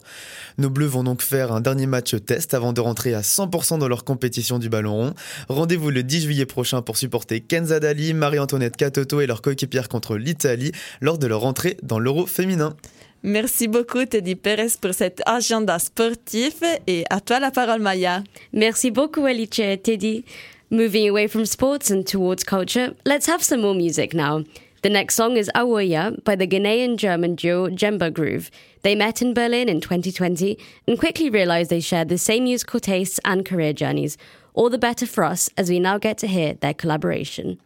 Nos 0.58 0.70
Bleus 0.70 0.88
vont 0.88 1.04
donc 1.04 1.22
faire 1.22 1.52
un 1.52 1.62
dernier 1.62 1.86
match 1.86 2.16
test 2.26 2.54
avant 2.54 2.74
de 2.74 2.82
rentrer 2.82 3.14
à 3.14 3.22
100% 3.22 3.80
dans 3.80 3.88
leur 3.88 4.04
compétition 4.04 4.60
du 4.60 4.68
ballon 4.68 4.94
rond. 4.94 5.14
Rendez-vous 5.48 5.90
le 5.90 6.04
10 6.04 6.24
juillet 6.24 6.46
prochain 6.46 6.82
pour 6.82 6.98
supporter 6.98 7.40
Kenza 7.40 7.80
Dali, 7.80 8.14
Marie-Antoinette 8.14 8.76
Catoto 8.76 9.22
et 9.22 9.28
leur 9.28 9.42
coéquipière 9.42 9.90
contre 9.90 10.18
l'Italie 10.18 10.72
lors 11.00 11.18
de 11.18 11.28
leur 11.28 11.46
entrée 11.46 11.78
dans 11.84 12.00
l'Euro 12.00 12.26
féminin. 12.26 12.76
Merci 13.24 13.68
beaucoup 13.68 14.04
Teddy 14.04 14.36
Perez 14.36 14.72
pour 14.82 14.96
cet 14.96 15.22
agenda 15.28 15.78
sportif 15.78 16.56
et 16.88 17.04
à 17.12 17.22
toi 17.22 17.40
la 17.40 17.52
parole 17.52 17.80
Maya. 17.80 18.24
Merci 18.52 18.90
beaucoup 18.90 19.26
Alice 19.26 19.60
et 19.60 19.78
Teddy. 19.78 20.26
Moving 20.74 21.10
away 21.10 21.28
from 21.28 21.46
sports 21.46 21.92
and 21.92 22.08
towards 22.08 22.46
culture, 22.46 22.96
let's 23.06 23.26
have 23.26 23.44
some 23.44 23.60
more 23.60 23.76
music 23.76 24.14
now. 24.14 24.46
The 24.84 24.90
next 24.90 25.16
song 25.16 25.36
is 25.36 25.52
Awoya 25.54 26.24
by 26.24 26.38
the 26.38 26.48
Ghanaian 26.48 26.96
German 26.96 27.36
duo 27.36 27.68
Jembaa 27.68 28.14
Groove. 28.14 28.50
They 28.82 28.96
met 28.96 29.22
in 29.22 29.34
Berlin 29.34 29.68
in 29.68 29.82
2020 29.82 30.58
and 30.88 30.98
quickly 30.98 31.30
realized 31.30 31.72
they 31.72 31.82
shared 31.82 32.08
the 32.08 32.18
same 32.18 32.46
musical 32.46 32.80
tastes 32.80 33.20
and 33.26 33.46
career 33.46 33.74
journeys. 33.74 34.18
All 34.54 34.70
the 34.70 34.78
better 34.78 35.06
for 35.06 35.26
us 35.26 35.50
as 35.58 35.70
we 35.70 35.82
now 35.82 35.98
get 35.98 36.18
to 36.20 36.28
hear 36.28 36.54
their 36.54 36.74
collaboration. 36.74 37.60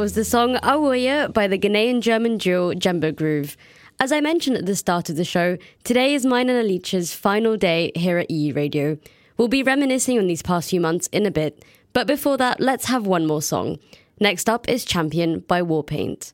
was 0.00 0.14
the 0.14 0.24
song 0.24 0.54
Awoya 0.62 1.30
by 1.30 1.46
the 1.46 1.58
Ghanaian 1.58 2.00
German 2.00 2.38
duo 2.38 2.72
Jembaa 2.72 3.14
Groove. 3.14 3.54
As 4.00 4.12
I 4.12 4.22
mentioned 4.22 4.56
at 4.56 4.64
the 4.64 4.74
start 4.74 5.10
of 5.10 5.16
the 5.16 5.26
show, 5.26 5.58
today 5.84 6.14
is 6.14 6.24
mine 6.24 6.48
and 6.48 6.58
Alicia's 6.58 7.12
final 7.12 7.58
day 7.58 7.92
here 7.94 8.16
at 8.16 8.30
EU 8.30 8.54
Radio. 8.54 8.96
We'll 9.36 9.48
be 9.48 9.62
reminiscing 9.62 10.18
on 10.18 10.26
these 10.26 10.40
past 10.40 10.70
few 10.70 10.80
months 10.80 11.06
in 11.08 11.26
a 11.26 11.30
bit, 11.30 11.66
but 11.92 12.06
before 12.06 12.38
that, 12.38 12.60
let's 12.60 12.86
have 12.86 13.06
one 13.06 13.26
more 13.26 13.42
song. 13.42 13.78
Next 14.18 14.48
up 14.48 14.66
is 14.70 14.86
Champion 14.86 15.40
by 15.40 15.60
Warpaint. 15.60 16.32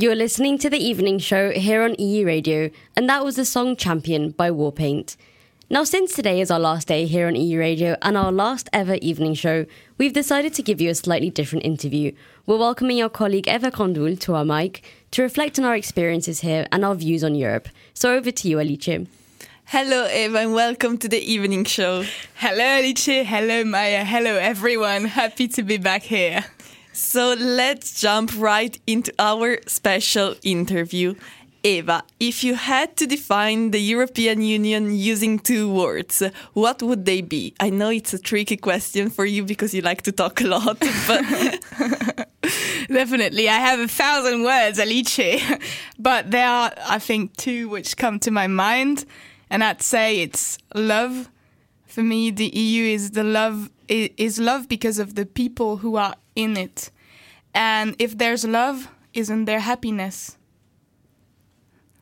You're 0.00 0.14
listening 0.14 0.58
to 0.58 0.70
the 0.70 0.78
evening 0.78 1.18
show 1.18 1.50
here 1.50 1.82
on 1.82 1.96
EU 1.98 2.24
Radio, 2.24 2.70
and 2.94 3.08
that 3.08 3.24
was 3.24 3.34
the 3.34 3.44
song 3.44 3.74
Champion 3.74 4.30
by 4.30 4.48
Warpaint. 4.48 5.16
Now, 5.68 5.82
since 5.82 6.14
today 6.14 6.40
is 6.40 6.52
our 6.52 6.60
last 6.60 6.86
day 6.86 7.06
here 7.06 7.26
on 7.26 7.34
EU 7.34 7.58
Radio 7.58 7.96
and 8.00 8.16
our 8.16 8.30
last 8.30 8.68
ever 8.72 8.94
evening 9.02 9.34
show, 9.34 9.66
we've 9.98 10.12
decided 10.12 10.54
to 10.54 10.62
give 10.62 10.80
you 10.80 10.88
a 10.88 10.94
slightly 10.94 11.30
different 11.30 11.64
interview. 11.64 12.12
We're 12.46 12.58
welcoming 12.58 13.02
our 13.02 13.08
colleague 13.08 13.48
Eva 13.48 13.72
Kondul 13.72 14.20
to 14.20 14.36
our 14.36 14.44
mic 14.44 14.84
to 15.10 15.22
reflect 15.22 15.58
on 15.58 15.64
our 15.64 15.74
experiences 15.74 16.42
here 16.42 16.68
and 16.70 16.84
our 16.84 16.94
views 16.94 17.24
on 17.24 17.34
Europe. 17.34 17.68
So, 17.92 18.14
over 18.14 18.30
to 18.30 18.48
you, 18.48 18.60
Alice. 18.60 19.08
Hello, 19.64 20.06
Eva, 20.06 20.38
and 20.38 20.54
welcome 20.54 20.96
to 20.98 21.08
the 21.08 21.18
evening 21.18 21.64
show. 21.64 22.04
Hello, 22.36 22.62
Alice. 22.62 23.04
Hello, 23.04 23.64
Maya. 23.64 24.04
Hello, 24.04 24.36
everyone. 24.36 25.06
Happy 25.06 25.48
to 25.48 25.64
be 25.64 25.76
back 25.76 26.04
here. 26.04 26.44
So 26.98 27.34
let's 27.38 28.00
jump 28.00 28.32
right 28.36 28.76
into 28.84 29.12
our 29.20 29.60
special 29.68 30.34
interview. 30.42 31.14
Eva, 31.62 32.02
if 32.18 32.42
you 32.42 32.56
had 32.56 32.96
to 32.96 33.06
define 33.06 33.70
the 33.70 33.78
European 33.78 34.42
Union 34.42 34.92
using 34.92 35.38
two 35.38 35.72
words, 35.72 36.24
what 36.54 36.82
would 36.82 37.04
they 37.04 37.20
be? 37.20 37.54
I 37.60 37.70
know 37.70 37.90
it's 37.90 38.14
a 38.14 38.18
tricky 38.18 38.56
question 38.56 39.10
for 39.10 39.24
you 39.24 39.44
because 39.44 39.72
you 39.72 39.80
like 39.80 40.02
to 40.02 40.12
talk 40.12 40.40
a 40.40 40.48
lot, 40.48 40.80
but 41.06 41.22
Definitely. 42.88 43.48
I 43.48 43.58
have 43.58 43.78
a 43.78 43.86
thousand 43.86 44.42
words, 44.42 44.80
Alice. 44.80 45.20
but 46.00 46.32
there 46.32 46.48
are, 46.48 46.72
I 46.84 46.98
think, 46.98 47.36
two 47.36 47.68
which 47.68 47.96
come 47.96 48.18
to 48.20 48.32
my 48.32 48.48
mind. 48.48 49.04
And 49.50 49.62
I'd 49.62 49.82
say 49.82 50.20
it's 50.20 50.58
love. 50.74 51.30
For 51.86 52.02
me, 52.02 52.32
the 52.32 52.48
EU 52.48 52.92
is 52.92 53.12
the 53.12 53.24
love 53.24 53.70
is 53.88 54.38
love 54.38 54.68
because 54.68 54.98
of 54.98 55.14
the 55.14 55.24
people 55.24 55.78
who 55.78 55.96
are 55.96 56.14
in 56.38 56.56
it. 56.56 56.90
And 57.52 57.96
if 57.98 58.16
there's 58.16 58.44
love, 58.44 58.88
isn't 59.12 59.44
there 59.44 59.60
happiness? 59.60 60.36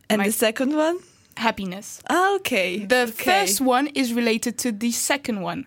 and 0.09 0.25
the 0.25 0.31
second 0.31 0.77
one? 0.77 0.99
Happiness. 1.37 2.01
Ah, 2.09 2.37
okay. 2.37 2.85
The 2.85 3.03
okay. 3.09 3.25
first 3.31 3.61
one 3.61 3.89
is 3.89 4.13
related 4.13 4.59
to 4.59 4.73
the 4.73 4.93
second 4.93 5.41
one. 5.41 5.67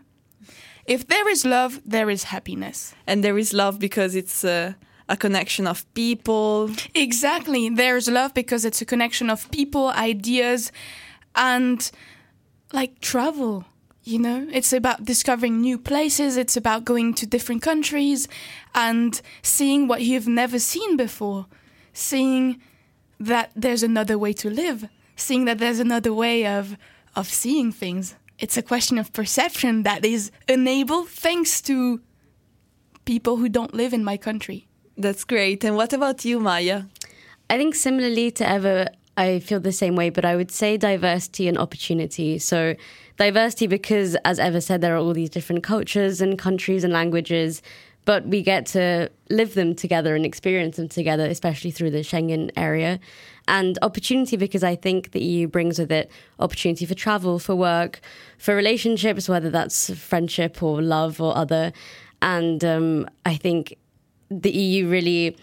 If 0.86 1.08
there 1.08 1.28
is 1.30 1.46
love, 1.46 1.82
there 1.86 2.10
is 2.10 2.24
happiness. 2.24 2.94
and 3.06 3.24
there 3.24 3.38
is 3.38 3.54
love 3.54 3.78
because 3.80 4.16
it's 4.16 4.44
uh, 4.44 4.74
a 5.08 5.18
connection 5.18 5.68
of 5.68 5.86
people. 5.94 6.70
Exactly. 6.96 7.70
There's 7.70 8.08
love 8.08 8.34
because 8.34 8.66
it's 8.66 8.82
a 8.82 8.86
connection 8.86 9.30
of 9.30 9.50
people, 9.52 9.90
ideas, 9.90 10.72
and 11.36 11.92
like 12.72 13.00
travel. 13.02 13.66
You 14.10 14.18
know, 14.18 14.48
it's 14.52 14.74
about 14.74 15.06
discovering 15.06 15.62
new 15.62 15.78
places, 15.78 16.36
it's 16.36 16.58
about 16.58 16.84
going 16.84 17.14
to 17.14 17.28
different 17.28 17.62
countries 17.62 18.28
and 18.74 19.22
seeing 19.44 19.88
what 19.88 20.02
you've 20.02 20.28
never 20.28 20.58
seen 20.58 20.98
before, 20.98 21.46
seeing 21.94 22.60
that 23.20 23.52
there's 23.56 23.84
another 23.84 24.18
way 24.18 24.34
to 24.34 24.50
live, 24.50 24.90
seeing 25.16 25.46
that 25.46 25.60
there's 25.60 25.80
another 25.80 26.12
way 26.12 26.48
of, 26.48 26.76
of 27.16 27.28
seeing 27.28 27.72
things. 27.72 28.16
It's 28.40 28.58
a 28.58 28.64
question 28.64 28.98
of 28.98 29.14
perception 29.14 29.84
that 29.84 30.04
is 30.04 30.32
enabled 30.48 31.10
thanks 31.10 31.62
to 31.70 32.02
people 33.06 33.38
who 33.38 33.48
don't 33.48 33.76
live 33.76 33.94
in 33.94 34.04
my 34.04 34.18
country. 34.18 34.68
That's 34.98 35.24
great. 35.24 35.64
And 35.64 35.76
what 35.76 35.94
about 35.94 36.26
you, 36.26 36.40
Maya? 36.40 36.86
I 37.48 37.58
think 37.58 37.76
similarly 37.76 38.32
to 38.32 38.56
Eva, 38.56 38.90
I 39.20 39.40
feel 39.40 39.60
the 39.60 39.74
same 39.74 39.98
way, 39.98 40.10
but 40.10 40.24
I 40.24 40.38
would 40.38 40.50
say 40.50 40.78
diversity 40.78 41.50
and 41.50 41.58
opportunity. 41.58 42.40
So, 42.40 42.76
diversity 43.18 43.68
because, 43.68 44.16
as 44.24 44.40
Eva 44.40 44.62
said, 44.62 44.80
there 44.80 44.96
are 44.96 44.98
all 44.98 45.12
these 45.12 45.30
different 45.30 45.62
cultures 45.62 46.22
and 46.22 46.40
countries 46.40 46.86
and 46.86 46.94
languages, 46.94 47.62
but 48.06 48.26
we 48.26 48.42
get 48.42 48.66
to 48.68 49.12
live 49.30 49.56
them 49.56 49.76
together 49.76 50.16
and 50.16 50.26
experience 50.26 50.78
them 50.78 50.88
together, 50.88 51.26
especially 51.26 51.70
through 51.70 51.92
the 51.92 51.98
Schengen 51.98 52.50
area. 52.56 52.98
And 53.46 53.78
opportunity 53.82 54.38
because 54.38 54.64
I 54.64 54.78
think 54.78 55.12
the 55.12 55.22
EU 55.22 55.50
brings 55.50 55.80
with 55.80 55.92
it 55.92 56.10
opportunity 56.40 56.86
for 56.86 56.96
travel, 56.96 57.40
for 57.40 57.56
work, 57.56 58.00
for 58.38 58.56
relationships, 58.56 59.28
whether 59.28 59.50
that's 59.50 59.94
friendship 59.96 60.64
or 60.64 60.82
love 60.82 61.20
or 61.20 61.36
other. 61.36 61.74
And 62.22 62.64
um, 62.64 63.10
I 63.26 63.36
think 63.36 63.76
the 64.32 64.52
EU 64.52 64.88
really 64.88 65.36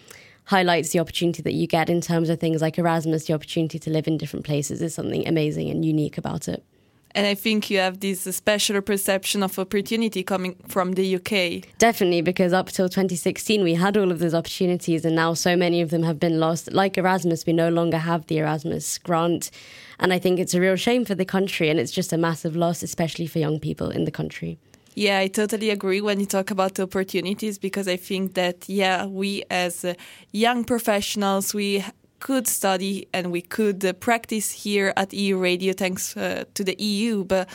highlights 0.47 0.89
the 0.89 0.99
opportunity 0.99 1.41
that 1.41 1.53
you 1.53 1.67
get 1.67 1.89
in 1.89 2.01
terms 2.01 2.29
of 2.29 2.39
things 2.39 2.61
like 2.61 2.77
Erasmus, 2.77 3.25
the 3.25 3.33
opportunity 3.33 3.77
to 3.79 3.89
live 3.89 4.07
in 4.07 4.17
different 4.17 4.45
places 4.45 4.81
is 4.81 4.93
something 4.93 5.27
amazing 5.27 5.69
and 5.69 5.85
unique 5.85 6.17
about 6.17 6.47
it. 6.47 6.63
And 7.11 7.25
I 7.25 7.33
think 7.33 7.69
you 7.69 7.79
have 7.79 7.99
this 7.99 8.21
special 8.35 8.79
perception 8.81 9.41
of 9.43 9.57
opportunity 9.57 10.23
coming 10.23 10.55
from 10.67 10.93
the 10.93 11.15
UK. 11.15 11.67
Definitely, 11.79 12.21
because 12.21 12.53
up 12.53 12.67
till 12.67 12.87
2016, 12.87 13.63
we 13.63 13.73
had 13.73 13.97
all 13.97 14.11
of 14.11 14.19
those 14.19 14.33
opportunities, 14.33 15.03
and 15.03 15.15
now 15.15 15.33
so 15.33 15.55
many 15.55 15.81
of 15.81 15.89
them 15.89 16.03
have 16.03 16.19
been 16.19 16.39
lost. 16.39 16.71
Like 16.71 16.97
Erasmus, 16.97 17.45
we 17.45 17.53
no 17.53 17.69
longer 17.69 17.97
have 17.97 18.27
the 18.27 18.37
Erasmus 18.37 18.99
grant. 18.99 19.51
And 19.99 20.13
I 20.13 20.19
think 20.19 20.39
it's 20.39 20.53
a 20.53 20.61
real 20.61 20.75
shame 20.75 21.05
for 21.05 21.15
the 21.15 21.25
country, 21.25 21.69
and 21.69 21.79
it's 21.79 21.91
just 21.91 22.13
a 22.13 22.17
massive 22.17 22.55
loss, 22.55 22.83
especially 22.83 23.25
for 23.25 23.39
young 23.39 23.59
people 23.59 23.89
in 23.89 24.05
the 24.05 24.11
country. 24.11 24.59
Yeah, 24.97 25.19
I 25.19 25.27
totally 25.27 25.69
agree 25.69 26.01
when 26.01 26.19
you 26.19 26.25
talk 26.25 26.49
about 26.49 26.73
the 26.73 26.81
opportunities 26.81 27.59
because 27.59 27.87
I 27.87 27.97
think 27.97 28.33
that, 28.33 28.67
yeah, 28.67 29.05
we 29.05 29.43
as 29.51 29.85
young 30.31 30.63
professionals, 30.63 31.53
we 31.53 31.85
could 32.19 32.47
study 32.47 33.07
and 33.13 33.31
we 33.31 33.43
could 33.43 33.85
uh, 33.85 33.93
practice 33.93 34.51
here 34.51 34.93
at 34.97 35.13
EU 35.13 35.37
Radio 35.37 35.73
thanks 35.73 36.17
uh, 36.17 36.45
to 36.55 36.63
the 36.63 36.75
EU, 36.81 37.23
but 37.23 37.47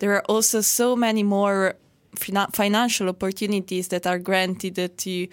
there 0.00 0.12
are 0.12 0.22
also 0.28 0.60
so 0.60 0.94
many 0.94 1.22
more 1.22 1.74
financial 2.52 3.08
opportunities 3.08 3.88
that 3.88 4.06
are 4.06 4.18
granted 4.18 4.98
to 4.98 5.26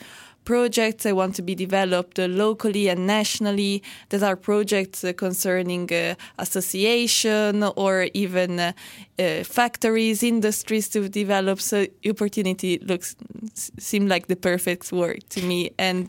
projects 0.47 1.03
that 1.03 1.13
want 1.13 1.35
to 1.35 1.41
be 1.41 1.53
developed 1.53 2.17
locally 2.17 2.87
and 2.87 3.05
nationally 3.05 3.83
that 4.11 4.23
are 4.23 4.37
projects 4.37 5.03
uh, 5.03 5.11
concerning 5.11 5.91
uh, 5.91 6.15
association 6.39 7.63
or 7.75 8.07
even 8.13 8.57
uh, 8.59 8.71
factories 9.43 10.23
industries 10.23 10.87
to 10.87 11.09
develop. 11.09 11.59
So 11.59 11.85
opportunity 12.07 12.79
looks 12.79 13.17
seem 13.77 14.07
like 14.07 14.27
the 14.27 14.37
perfect 14.37 14.89
word 14.93 15.21
to 15.31 15.41
me. 15.41 15.71
And 15.77 16.07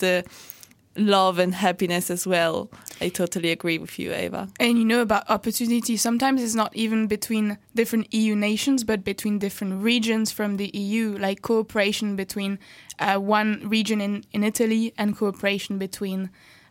love 0.99 1.39
and 1.39 1.55
happiness 1.55 2.11
as 2.11 2.27
well 2.27 2.69
i 3.01 3.09
totally 3.09 3.51
agree 3.51 3.79
with 3.79 3.99
you 3.99 4.13
eva 4.13 4.49
And 4.61 4.79
you 4.79 4.85
know 4.85 5.01
about 5.01 5.29
opportunity, 5.31 5.97
sometimes 5.97 6.43
it's 6.43 6.55
not 6.55 6.75
even 6.75 7.07
between 7.07 7.59
different 7.75 8.13
EU 8.13 8.35
nations, 8.35 8.85
but 8.85 9.05
between 9.05 9.39
different 9.39 9.83
regions 9.83 10.33
from 10.33 10.57
the 10.57 10.71
EU, 10.75 11.17
like 11.19 11.43
cooperation 11.43 12.17
between 12.17 12.59
uh, 12.99 13.17
one 13.17 13.63
region 13.69 14.01
in, 14.01 14.25
in 14.33 14.43
Italy 14.43 14.93
and 14.99 15.17
cooperation 15.17 15.79
between 15.79 16.31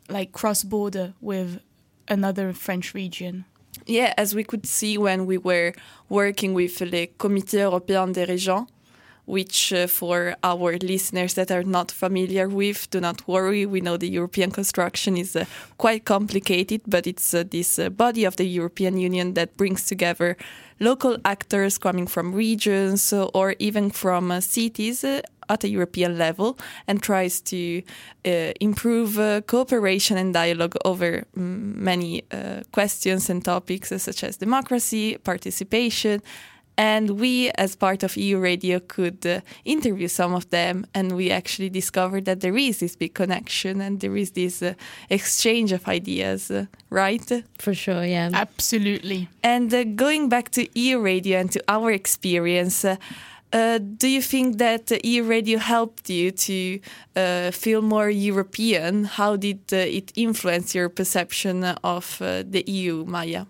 like 0.10 0.32
cross 0.32 0.64
border 0.64 1.14
with 1.22 1.60
another 2.08 2.54
French 2.54 2.94
region. 2.94 3.46
Yeah, 3.86 4.14
as 4.18 4.36
we 4.36 4.44
could 4.44 4.66
see 4.66 4.98
when 4.98 5.26
we 5.26 5.38
were 5.38 5.74
working 6.10 6.54
with 6.54 6.78
the 6.80 7.08
Comité 7.18 7.60
européen 7.60 8.12
des 8.12 8.26
régions, 8.26 8.68
which 9.28 9.74
uh, 9.74 9.88
for 9.88 10.36
our 10.42 10.78
listeners 10.78 11.36
that 11.36 11.52
are 11.52 11.64
not 11.64 11.92
familiar 11.92 12.48
with, 12.48 12.90
do 12.90 13.00
not 13.00 13.28
worry. 13.28 13.66
We 13.66 13.82
know 13.82 13.98
the 13.98 14.10
European 14.10 14.52
construction 14.52 15.18
is 15.18 15.36
uh, 15.36 15.46
quite 15.78 16.06
complicated, 16.06 16.82
but 16.88 17.06
it's 17.06 17.34
uh, 17.34 17.44
this 17.44 17.78
uh, 17.78 17.90
body 17.90 18.24
of 18.24 18.38
the 18.38 18.46
European 18.46 18.98
Union 18.98 19.34
that 19.34 19.58
brings 19.58 19.86
together 19.86 20.38
local 20.80 21.18
actors 21.26 21.78
coming 21.78 22.08
from 22.08 22.34
regions 22.34 23.12
uh, 23.12 23.26
or 23.34 23.56
even 23.60 23.92
from 23.92 24.32
uh, 24.32 24.40
cities 24.40 25.04
at 25.50 25.64
a 25.64 25.70
European 25.70 26.18
level 26.18 26.58
and 26.88 27.02
tries 27.02 27.42
to 27.42 27.82
uh, 28.26 28.52
improve 28.60 29.20
uh, 29.20 29.42
cooperation 29.42 30.18
and 30.18 30.34
dialogue 30.34 30.76
over 30.86 31.26
mm, 31.36 31.76
many 31.76 32.24
uh, 32.32 32.62
questions 32.72 33.30
and 33.30 33.44
topics 33.44 33.90
such 34.02 34.24
as 34.24 34.38
democracy, 34.38 35.18
participation. 35.24 36.22
And 36.78 37.20
we, 37.20 37.50
as 37.52 37.76
part 37.76 38.04
of 38.04 38.16
EU 38.16 38.38
Radio, 38.38 38.80
could 38.80 39.26
uh, 39.26 39.42
interview 39.66 40.08
some 40.08 40.36
of 40.36 40.50
them, 40.52 40.86
and 40.94 41.14
we 41.14 41.32
actually 41.32 41.70
discovered 41.70 42.26
that 42.26 42.42
there 42.42 42.56
is 42.56 42.80
this 42.80 42.96
big 42.96 43.16
connection 43.16 43.82
and 43.82 44.00
there 44.00 44.16
is 44.16 44.32
this 44.32 44.62
uh, 44.62 44.74
exchange 45.10 45.72
of 45.72 45.88
ideas, 45.88 46.52
uh, 46.52 46.66
right? 46.92 47.44
For 47.58 47.74
sure, 47.74 48.06
yeah. 48.06 48.30
Absolutely. 48.32 49.28
And 49.44 49.74
uh, 49.74 49.86
going 49.86 50.30
back 50.30 50.52
to 50.52 50.68
EU 50.80 51.00
Radio 51.00 51.40
and 51.40 51.52
to 51.52 51.64
our 51.68 51.92
experience, 51.92 52.86
uh, 52.86 52.98
uh, 53.54 53.80
do 53.80 54.08
you 54.08 54.22
think 54.22 54.58
that 54.58 54.92
uh, 54.92 54.98
EU 55.04 55.24
Radio 55.24 55.58
helped 55.58 56.10
you 56.10 56.32
to 56.32 56.80
uh, 57.16 57.52
feel 57.52 57.82
more 57.82 58.10
European? 58.10 59.06
How 59.06 59.38
did 59.38 59.62
uh, 59.72 59.78
it 59.78 60.12
influence 60.16 60.76
your 60.76 60.90
perception 60.90 61.64
of 61.64 62.22
uh, 62.22 62.44
the 62.46 62.64
EU, 62.68 63.06
Maya? 63.06 63.46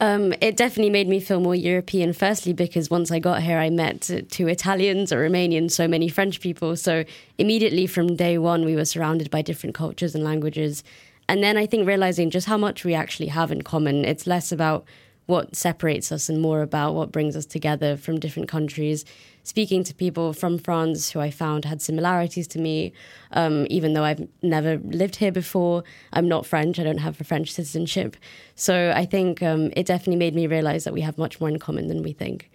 Um, 0.00 0.32
it 0.40 0.56
definitely 0.56 0.90
made 0.90 1.08
me 1.08 1.18
feel 1.18 1.40
more 1.40 1.56
European, 1.56 2.12
firstly, 2.12 2.52
because 2.52 2.88
once 2.88 3.10
I 3.10 3.18
got 3.18 3.42
here, 3.42 3.58
I 3.58 3.68
met 3.68 4.08
two 4.30 4.46
Italians, 4.46 5.10
a 5.10 5.16
Romanian, 5.16 5.70
so 5.70 5.88
many 5.88 6.08
French 6.08 6.40
people. 6.40 6.76
So 6.76 7.04
immediately 7.36 7.88
from 7.88 8.14
day 8.14 8.38
one, 8.38 8.64
we 8.64 8.76
were 8.76 8.84
surrounded 8.84 9.28
by 9.28 9.42
different 9.42 9.74
cultures 9.74 10.14
and 10.14 10.22
languages. 10.22 10.84
And 11.28 11.42
then 11.42 11.56
I 11.56 11.66
think 11.66 11.86
realizing 11.86 12.30
just 12.30 12.46
how 12.46 12.56
much 12.56 12.84
we 12.84 12.94
actually 12.94 13.26
have 13.28 13.50
in 13.50 13.62
common. 13.62 14.04
It's 14.04 14.26
less 14.26 14.52
about 14.52 14.86
what 15.28 15.54
separates 15.54 16.10
us 16.10 16.30
and 16.30 16.40
more 16.40 16.62
about 16.62 16.94
what 16.94 17.12
brings 17.12 17.36
us 17.36 17.44
together 17.44 17.98
from 17.98 18.18
different 18.18 18.48
countries. 18.48 19.04
Speaking 19.42 19.84
to 19.84 19.94
people 19.94 20.32
from 20.32 20.56
France 20.56 21.10
who 21.10 21.20
I 21.20 21.30
found 21.30 21.66
had 21.66 21.82
similarities 21.82 22.48
to 22.48 22.58
me, 22.58 22.94
um, 23.32 23.66
even 23.68 23.92
though 23.92 24.04
I've 24.04 24.26
never 24.42 24.78
lived 24.78 25.16
here 25.16 25.30
before. 25.30 25.84
I'm 26.14 26.28
not 26.28 26.46
French, 26.46 26.78
I 26.78 26.82
don't 26.82 26.96
have 26.96 27.20
a 27.20 27.24
French 27.24 27.52
citizenship. 27.52 28.16
So 28.54 28.94
I 28.96 29.04
think 29.04 29.42
um, 29.42 29.70
it 29.76 29.84
definitely 29.84 30.16
made 30.16 30.34
me 30.34 30.46
realize 30.46 30.84
that 30.84 30.94
we 30.94 31.02
have 31.02 31.18
much 31.18 31.38
more 31.40 31.50
in 31.50 31.58
common 31.58 31.88
than 31.88 32.02
we 32.02 32.14
think. 32.14 32.50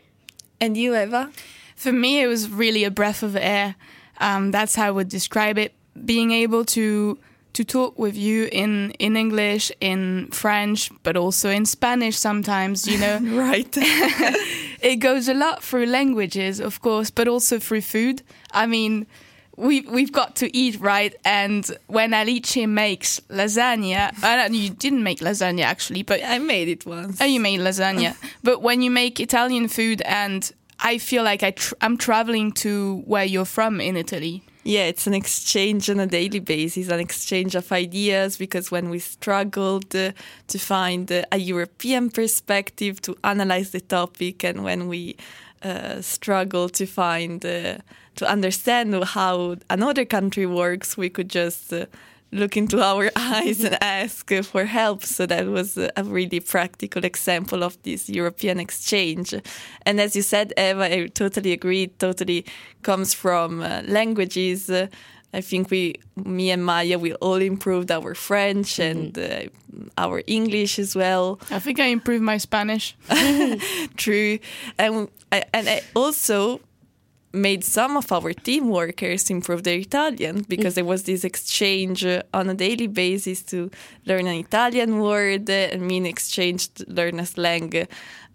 And 0.60 0.76
you, 0.76 0.96
Eva? 0.96 1.30
For 1.76 1.92
me, 1.92 2.22
it 2.24 2.28
was 2.28 2.50
really 2.50 2.86
a 2.86 2.92
breath 2.92 3.22
of 3.22 3.36
air. 3.36 3.76
Um, 4.18 4.50
that's 4.50 4.74
how 4.74 4.88
I 4.88 4.92
would 4.92 5.10
describe 5.10 5.60
it. 5.60 5.76
Being 6.06 6.32
able 6.32 6.66
to 6.66 7.20
to 7.54 7.64
talk 7.64 7.98
with 7.98 8.16
you 8.18 8.50
in 8.52 8.92
in 9.00 9.16
English, 9.16 9.72
in 9.80 10.28
French, 10.32 10.92
but 11.04 11.16
also 11.16 11.50
in 11.50 11.66
Spanish 11.66 12.18
sometimes. 12.18 12.88
You 12.88 13.00
know, 13.00 13.20
right? 13.38 13.70
it 14.82 14.98
goes 14.98 15.28
a 15.28 15.34
lot 15.34 15.64
through 15.64 15.86
languages, 15.86 16.60
of 16.60 16.82
course, 16.82 17.12
but 17.12 17.28
also 17.28 17.60
through 17.60 17.82
food. 17.82 18.22
I 18.52 18.66
mean. 18.66 19.08
We've, 19.56 19.88
we've 19.88 20.12
got 20.12 20.38
to 20.38 20.58
eat, 20.58 20.80
right? 20.80 21.14
And 21.24 21.64
when 21.86 22.12
Alice 22.16 22.56
makes 22.66 23.20
lasagna, 23.30 24.12
uh, 24.24 24.52
you 24.52 24.72
didn't 24.72 25.04
make 25.04 25.20
lasagna 25.20 25.62
actually, 25.62 26.02
but 26.02 26.22
I 26.24 26.40
made 26.40 26.70
it 26.70 26.88
once. 26.88 27.22
Oh, 27.22 27.26
you 27.26 27.40
made 27.40 27.60
lasagna. 27.60 28.16
but 28.44 28.64
when 28.64 28.82
you 28.82 28.90
make 28.90 29.20
Italian 29.20 29.68
food, 29.68 30.02
and 30.02 30.52
I 30.84 30.98
feel 30.98 31.24
like 31.24 31.44
I 31.44 31.52
tr- 31.52 31.76
I'm 31.82 31.98
traveling 31.98 32.52
to 32.54 33.02
where 33.06 33.24
you're 33.24 33.46
from 33.46 33.80
in 33.80 33.96
Italy. 33.96 34.44
Yeah, 34.66 34.84
it's 34.84 35.08
an 35.08 35.14
exchange 35.14 35.90
on 35.90 36.00
a 36.00 36.08
daily 36.08 36.40
basis, 36.40 36.90
an 36.90 37.00
exchange 37.00 37.56
of 37.56 37.72
ideas. 37.72 38.38
Because 38.38 38.70
when 38.70 38.90
we 38.90 39.00
struggled 39.00 39.96
uh, 39.96 40.12
to 40.48 40.60
find 40.60 41.12
uh, 41.12 41.24
a 41.32 41.38
European 41.38 42.10
perspective 42.10 43.02
to 43.02 43.16
analyze 43.24 43.72
the 43.72 43.82
topic, 43.82 44.44
and 44.44 44.64
when 44.64 44.88
we 44.90 45.16
uh, 45.64 46.02
struggle 46.02 46.68
to 46.70 46.86
find 46.86 47.46
uh, 47.46 47.78
to 48.16 48.28
understand 48.30 49.04
how 49.04 49.56
another 49.70 50.06
country 50.06 50.46
works, 50.46 50.98
we 50.98 51.10
could 51.10 51.30
just 51.30 51.72
uh, 51.72 51.86
look 52.34 52.58
into 52.58 52.82
our 52.82 53.12
eyes 53.16 53.64
and 53.64 53.78
ask 53.82 54.32
for 54.44 54.66
help. 54.66 55.06
So 55.06 55.26
that 55.26 55.46
was 55.48 55.78
a 55.78 56.04
really 56.04 56.40
practical 56.40 57.06
example 57.06 57.64
of 57.64 57.82
this 57.84 58.10
European 58.10 58.60
exchange. 58.60 59.34
And 59.86 60.02
as 60.02 60.16
you 60.16 60.22
said, 60.22 60.54
Eva, 60.58 60.84
I 60.84 61.08
totally 61.08 61.52
agree. 61.52 61.84
It 61.84 62.00
totally 62.00 62.46
comes 62.82 63.14
from 63.14 63.62
uh, 63.62 63.82
languages. 63.86 64.70
Uh, 64.70 64.88
I 65.34 65.42
think 65.42 65.72
we, 65.72 65.96
me 66.16 66.52
and 66.52 66.64
Maya, 66.64 67.00
we 67.00 67.14
all 67.16 67.42
improved 67.42 67.92
our 67.92 68.14
French 68.14 68.78
and 68.78 69.18
uh, 69.18 69.46
our 69.98 70.22
English 70.28 70.78
as 70.78 70.96
well. 70.96 71.40
I 71.50 71.58
think 71.60 71.80
I 71.80 71.86
improved 71.86 72.24
my 72.24 72.38
Spanish. 72.38 72.96
True, 73.98 74.38
and 74.78 75.08
I, 75.32 75.44
and 75.52 75.68
I 75.68 75.82
also 75.96 76.62
made 77.34 77.64
some 77.64 77.98
of 77.98 78.12
our 78.12 78.32
team 78.32 78.70
workers 78.70 79.30
improve 79.30 79.64
their 79.64 79.78
Italian 79.78 80.46
because 80.48 80.76
there 80.76 80.86
was 80.86 81.04
this 81.04 81.24
exchange 81.24 82.06
uh, 82.06 82.22
on 82.34 82.48
a 82.50 82.54
daily 82.54 82.88
basis 82.88 83.42
to 83.42 83.72
learn 84.06 84.28
an 84.28 84.36
Italian 84.36 85.00
word 85.00 85.50
and 85.50 85.82
me 85.82 85.98
in 85.98 86.06
exchange 86.06 86.72
to 86.76 86.86
learn 86.88 87.20
a 87.20 87.26
slang 87.26 87.88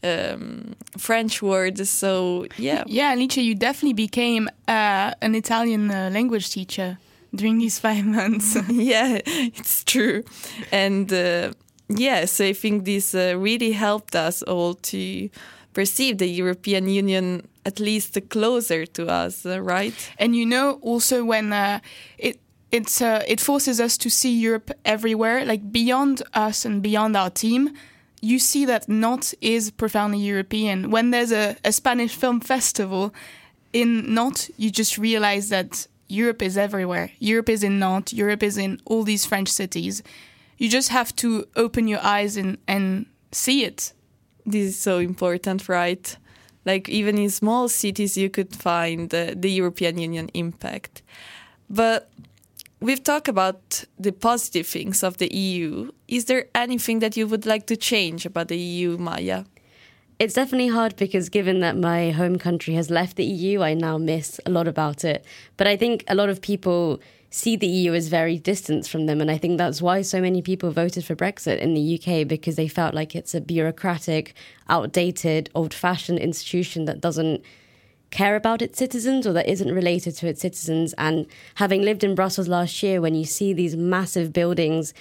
um, 0.02 0.74
French 0.96 1.40
word. 1.42 1.78
So 1.86 2.46
yeah, 2.56 2.82
Yeah, 2.86 3.12
Alice, 3.12 3.36
you 3.36 3.54
definitely 3.54 3.94
became 3.94 4.48
uh, 4.66 5.12
an 5.22 5.34
Italian 5.34 5.90
uh, 5.90 6.10
language 6.12 6.50
teacher 6.50 6.98
during 7.34 7.58
these 7.58 7.78
five 7.78 8.04
months. 8.18 8.56
yeah, 8.68 9.20
it's 9.26 9.84
true. 9.84 10.24
And 10.72 11.12
uh, 11.12 11.52
yeah, 11.88 12.24
so 12.24 12.46
I 12.46 12.52
think 12.52 12.84
this 12.84 13.14
uh, 13.14 13.34
really 13.38 13.72
helped 13.72 14.16
us 14.16 14.42
all 14.42 14.74
to 14.74 15.30
perceive 15.72 16.18
the 16.18 16.26
European 16.28 16.88
Union 16.88 17.46
at 17.68 17.78
least 17.78 18.18
closer 18.30 18.86
to 18.86 19.02
us, 19.22 19.44
uh, 19.44 19.60
right? 19.60 19.98
And 20.18 20.34
you 20.34 20.46
know, 20.46 20.66
also 20.82 21.16
when 21.32 21.52
uh, 21.52 21.80
it 22.16 22.36
it's 22.70 23.00
uh, 23.00 23.22
it 23.26 23.40
forces 23.40 23.80
us 23.80 23.98
to 23.98 24.08
see 24.10 24.32
Europe 24.48 24.70
everywhere, 24.84 25.44
like 25.44 25.62
beyond 25.70 26.22
us 26.46 26.64
and 26.64 26.82
beyond 26.82 27.16
our 27.16 27.30
team. 27.30 27.70
You 28.20 28.38
see 28.38 28.66
that 28.66 28.88
Nantes 28.88 29.34
is 29.40 29.70
profoundly 29.70 30.18
European. 30.18 30.90
When 30.90 31.10
there's 31.12 31.32
a, 31.32 31.56
a 31.64 31.72
Spanish 31.72 32.14
film 32.16 32.40
festival 32.40 33.12
in 33.72 34.14
Nantes, 34.14 34.50
you 34.56 34.70
just 34.70 34.98
realize 34.98 35.50
that 35.50 35.86
Europe 36.08 36.42
is 36.42 36.56
everywhere. 36.56 37.10
Europe 37.20 37.48
is 37.52 37.62
in 37.62 37.78
Nantes. 37.78 38.12
Europe 38.12 38.42
is 38.42 38.56
in 38.56 38.80
all 38.86 39.04
these 39.04 39.24
French 39.26 39.48
cities. 39.48 40.02
You 40.56 40.68
just 40.68 40.88
have 40.88 41.14
to 41.16 41.46
open 41.54 41.86
your 41.86 42.00
eyes 42.02 42.36
and, 42.36 42.58
and 42.66 43.06
see 43.30 43.62
it. 43.62 43.92
This 44.44 44.66
is 44.70 44.78
so 44.78 44.98
important, 44.98 45.68
right? 45.68 46.16
Like 46.64 46.88
even 46.88 47.18
in 47.18 47.30
small 47.30 47.68
cities, 47.68 48.16
you 48.16 48.30
could 48.30 48.54
find 48.54 49.12
uh, 49.14 49.34
the 49.36 49.50
European 49.50 49.98
Union 49.98 50.28
impact. 50.34 51.02
But 51.70 52.10
we've 52.80 53.02
talked 53.02 53.28
about 53.28 53.84
the 53.98 54.12
positive 54.12 54.66
things 54.66 55.02
of 55.02 55.18
the 55.18 55.34
EU. 55.34 55.90
Is 56.08 56.26
there 56.26 56.46
anything 56.54 57.00
that 57.00 57.16
you 57.16 57.26
would 57.26 57.46
like 57.46 57.66
to 57.66 57.76
change 57.76 58.26
about 58.26 58.48
the 58.48 58.58
EU, 58.58 58.98
Maya? 58.98 59.44
It's 60.18 60.34
definitely 60.34 60.68
hard 60.68 60.96
because 60.96 61.28
given 61.28 61.60
that 61.60 61.76
my 61.76 62.10
home 62.10 62.38
country 62.38 62.74
has 62.74 62.90
left 62.90 63.16
the 63.16 63.24
EU, 63.24 63.62
I 63.62 63.74
now 63.74 63.98
miss 63.98 64.40
a 64.44 64.50
lot 64.50 64.66
about 64.66 65.04
it. 65.04 65.24
But 65.56 65.68
I 65.68 65.76
think 65.76 66.02
a 66.08 66.14
lot 66.16 66.28
of 66.28 66.42
people 66.42 67.00
see 67.30 67.56
the 67.56 67.66
EU 67.66 67.92
as 67.92 68.08
very 68.08 68.38
distant 68.38 68.86
from 68.86 69.06
them. 69.06 69.20
And 69.20 69.30
I 69.30 69.38
think 69.38 69.58
that's 69.58 69.82
why 69.82 70.02
so 70.02 70.20
many 70.20 70.40
people 70.40 70.70
voted 70.70 71.04
for 71.04 71.14
Brexit 71.14 71.58
in 71.58 71.74
the 71.74 72.00
UK 72.00 72.26
because 72.26 72.56
they 72.56 72.68
felt 72.68 72.94
like 72.94 73.14
it's 73.14 73.34
a 73.34 73.40
bureaucratic, 73.40 74.34
outdated, 74.68 75.50
old 75.54 75.74
fashioned 75.74 76.18
institution 76.18 76.86
that 76.86 77.00
doesn't 77.00 77.42
care 78.10 78.36
about 78.36 78.62
its 78.62 78.78
citizens 78.78 79.26
or 79.26 79.34
that 79.34 79.48
isn't 79.48 79.74
related 79.74 80.12
to 80.16 80.26
its 80.26 80.40
citizens. 80.40 80.94
And 80.96 81.26
having 81.56 81.82
lived 81.82 82.02
in 82.02 82.14
Brussels 82.14 82.48
last 82.48 82.82
year, 82.82 83.00
when 83.00 83.14
you 83.14 83.24
see 83.24 83.52
these 83.52 83.76
massive 83.76 84.32
buildings, 84.32 84.94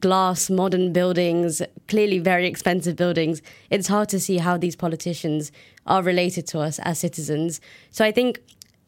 glass, 0.00 0.48
modern 0.48 0.92
buildings, 0.92 1.60
clearly 1.88 2.20
very 2.20 2.46
expensive 2.46 2.96
buildings, 2.96 3.42
it's 3.70 3.88
hard 3.88 4.08
to 4.10 4.20
see 4.20 4.38
how 4.38 4.56
these 4.56 4.76
politicians 4.76 5.50
are 5.86 6.02
related 6.02 6.46
to 6.46 6.60
us 6.60 6.78
as 6.80 7.00
citizens. 7.00 7.60
So 7.90 8.04
I 8.04 8.12
think 8.12 8.40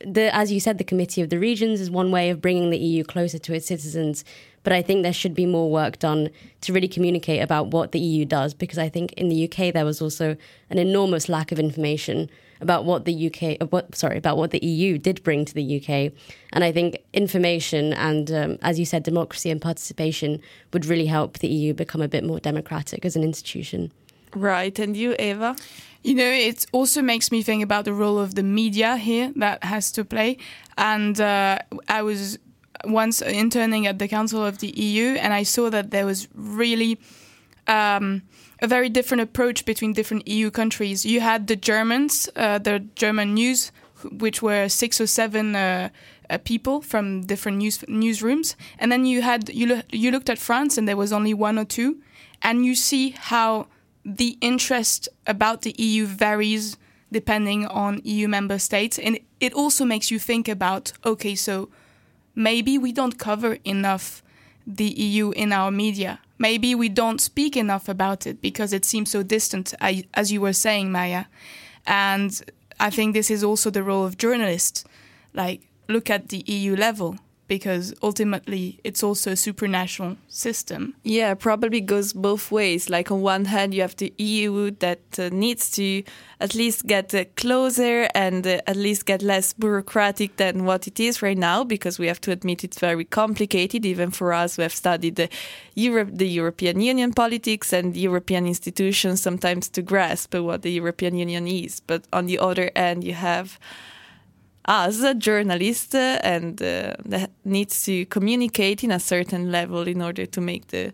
the, 0.05 0.35
as 0.35 0.53
you 0.53 0.61
said, 0.61 0.79
the 0.79 0.85
Committee 0.85 1.23
of 1.23 1.31
the 1.31 1.39
Regions 1.39 1.81
is 1.81 1.91
one 1.91 2.11
way 2.11 2.31
of 2.31 2.41
bringing 2.41 2.71
the 2.71 2.79
EU 2.79 3.05
closer 3.05 3.39
to 3.39 3.55
its 3.55 3.67
citizens. 3.67 4.25
But 4.63 4.73
I 4.73 4.83
think 4.83 5.03
there 5.03 5.13
should 5.13 5.35
be 5.35 5.47
more 5.47 5.71
work 5.71 5.99
done 5.99 6.31
to 6.61 6.73
really 6.73 6.89
communicate 6.89 7.43
about 7.43 7.69
what 7.69 7.93
the 7.93 7.99
EU 7.99 8.25
does, 8.25 8.55
because 8.55 8.79
I 8.79 8.89
think 8.89 9.13
in 9.15 9.29
the 9.29 9.45
UK 9.45 9.73
there 9.73 9.85
was 9.85 10.03
also 10.03 10.37
an 10.71 10.79
enormous 10.79 11.29
lack 11.29 11.53
of 11.53 11.59
information 11.59 12.29
about 12.61 12.85
what 12.85 13.05
the 13.05 13.27
UK, 13.29 13.57
uh, 13.61 13.67
what 13.67 13.95
sorry, 13.95 14.19
about 14.19 14.37
what 14.37 14.51
the 14.51 14.65
EU 14.65 14.99
did 14.99 15.23
bring 15.23 15.45
to 15.45 15.55
the 15.55 15.77
UK. 15.81 16.13
And 16.53 16.65
I 16.65 16.73
think 16.73 16.99
information 17.13 17.93
and, 17.93 18.31
um, 18.31 18.59
as 18.63 18.79
you 18.79 18.85
said, 18.85 19.05
democracy 19.05 19.51
and 19.51 19.61
participation 19.61 20.41
would 20.73 20.87
really 20.87 21.07
help 21.07 21.39
the 21.39 21.49
EU 21.49 21.73
become 21.73 22.03
a 22.03 22.09
bit 22.09 22.25
more 22.25 22.41
democratic 22.41 23.05
as 23.05 23.17
an 23.17 23.23
institution. 23.23 23.93
Right. 24.35 24.77
And 24.79 24.97
you, 24.97 25.15
Eva? 25.19 25.57
You 26.03 26.15
know, 26.15 26.31
it 26.31 26.65
also 26.73 27.03
makes 27.03 27.31
me 27.33 27.43
think 27.43 27.63
about 27.63 27.85
the 27.85 27.93
role 27.93 28.19
of 28.19 28.35
the 28.35 28.43
media 28.43 28.97
here 28.97 29.33
that 29.37 29.65
has 29.65 29.91
to 29.93 30.05
play. 30.05 30.39
And 30.77 31.21
uh, 31.21 31.59
I 31.89 32.03
was 32.03 32.39
once 32.85 33.21
interning 33.21 33.87
at 33.87 33.99
the 33.99 34.09
Council 34.09 34.45
of 34.45 34.59
the 34.59 34.69
EU, 34.69 35.17
and 35.17 35.33
I 35.35 35.43
saw 35.43 35.71
that 35.71 35.91
there 35.91 36.07
was 36.07 36.29
really 36.35 36.99
um, 37.67 38.23
a 38.61 38.67
very 38.67 38.89
different 38.89 39.23
approach 39.23 39.65
between 39.65 39.93
different 39.93 40.27
EU 40.29 40.51
countries. 40.51 41.05
You 41.05 41.21
had 41.21 41.47
the 41.47 41.57
Germans, 41.57 42.29
uh, 42.37 42.59
the 42.59 42.81
German 42.95 43.35
news, 43.35 43.73
which 44.13 44.43
were 44.43 44.69
six 44.69 45.01
or 45.01 45.07
seven 45.07 45.57
uh, 45.57 45.89
uh, 46.31 46.39
people 46.39 46.81
from 46.81 47.23
different 47.23 47.59
news 47.59 47.79
newsrooms, 47.89 48.55
and 48.79 48.93
then 48.93 49.05
you 49.05 49.23
had 49.23 49.49
you 49.49 49.67
lo- 49.67 49.83
you 49.91 50.11
looked 50.11 50.31
at 50.31 50.39
France, 50.39 50.79
and 50.79 50.87
there 50.87 50.97
was 50.97 51.13
only 51.13 51.35
one 51.35 51.59
or 51.59 51.65
two, 51.65 52.01
and 52.43 52.65
you 52.65 52.75
see 52.75 53.11
how 53.11 53.67
the 54.17 54.39
interest 54.41 55.09
about 55.27 55.63
the 55.63 55.75
EU 55.79 56.07
varies 56.07 56.79
depending 57.13 57.67
on 57.67 58.01
EU 58.05 58.29
member 58.29 58.59
states, 58.59 58.99
and 58.99 59.19
it 59.41 59.53
also 59.53 59.85
makes 59.85 60.11
you 60.11 60.19
think 60.19 60.49
about 60.49 60.93
okay, 61.05 61.35
so 61.35 61.69
maybe 62.35 62.79
we 62.79 62.93
don't 62.93 63.19
cover 63.19 63.59
enough 63.65 64.23
the 64.67 64.85
EU 64.85 65.31
in 65.31 65.53
our 65.53 65.71
media. 65.71 66.21
Maybe 66.39 66.75
we 66.75 66.89
don't 66.89 67.21
speak 67.21 67.57
enough 67.57 67.89
about 67.89 68.27
it 68.27 68.41
because 68.41 68.73
it 68.73 68.85
seems 68.85 69.11
so 69.11 69.23
distant, 69.23 69.75
as 70.15 70.31
you 70.33 70.41
were 70.41 70.53
saying, 70.53 70.93
Maya. 70.93 71.25
And 71.87 72.41
I 72.79 72.91
think 72.91 73.15
this 73.15 73.31
is 73.31 73.43
also 73.43 73.71
the 73.71 73.83
role 73.83 74.05
of 74.05 74.19
journalists. 74.19 74.85
Like, 75.35 75.63
look 75.89 76.11
at 76.11 76.29
the 76.29 76.45
EU 76.47 76.77
level. 76.77 77.17
Because 77.49 77.95
ultimately 78.03 78.79
it's 78.85 79.03
also 79.03 79.31
a 79.33 79.35
supranational 79.35 80.17
system. 80.29 80.95
Yeah, 81.03 81.35
probably 81.35 81.81
goes 81.81 82.13
both 82.13 82.53
ways. 82.53 82.91
Like 82.91 83.11
on 83.11 83.23
one 83.23 83.47
hand, 83.47 83.75
you 83.75 83.81
have 83.81 83.97
the 83.97 84.13
EU 84.19 84.71
that 84.79 85.01
uh, 85.19 85.31
needs 85.33 85.71
to 85.73 86.03
at 86.41 86.55
least 86.55 86.87
get 86.87 87.15
uh, 87.15 87.25
closer 87.37 88.09
and 88.15 88.47
uh, 88.47 88.61
at 88.67 88.77
least 88.77 89.07
get 89.07 89.23
less 89.23 89.55
bureaucratic 89.55 90.37
than 90.37 90.67
what 90.67 90.87
it 90.87 91.01
is 91.01 91.23
right 91.23 91.39
now, 91.39 91.65
because 91.65 91.99
we 91.99 92.07
have 92.07 92.21
to 92.21 92.31
admit 92.31 92.65
it's 92.65 92.79
very 92.79 93.05
complicated, 93.05 93.85
even 93.87 94.11
for 94.11 94.33
us 94.33 94.57
who 94.57 94.63
have 94.63 94.75
studied 94.75 95.17
the, 95.17 95.29
the 95.75 96.29
European 96.29 96.81
Union 96.81 97.13
politics 97.13 97.73
and 97.73 97.97
European 97.97 98.47
institutions 98.47 99.23
sometimes 99.23 99.69
to 99.71 99.83
grasp 99.83 100.35
what 100.35 100.63
the 100.63 100.73
European 100.73 101.17
Union 101.17 101.49
is. 101.49 101.81
But 101.81 102.07
on 102.13 102.27
the 102.27 102.39
other 102.39 102.71
end, 102.77 103.05
you 103.05 103.15
have 103.15 103.59
us, 104.69 105.03
a 105.03 105.14
journalist, 105.14 105.95
uh, 105.95 106.21
and 106.23 106.62
uh, 106.62 106.95
that 107.07 107.31
needs 107.45 107.83
to 107.85 108.05
communicate 108.07 108.85
in 108.85 108.93
a 108.93 109.01
certain 109.01 109.51
level 109.51 109.89
in 109.89 110.03
order 110.03 110.27
to 110.27 110.41
make 110.41 110.69
the 110.69 110.93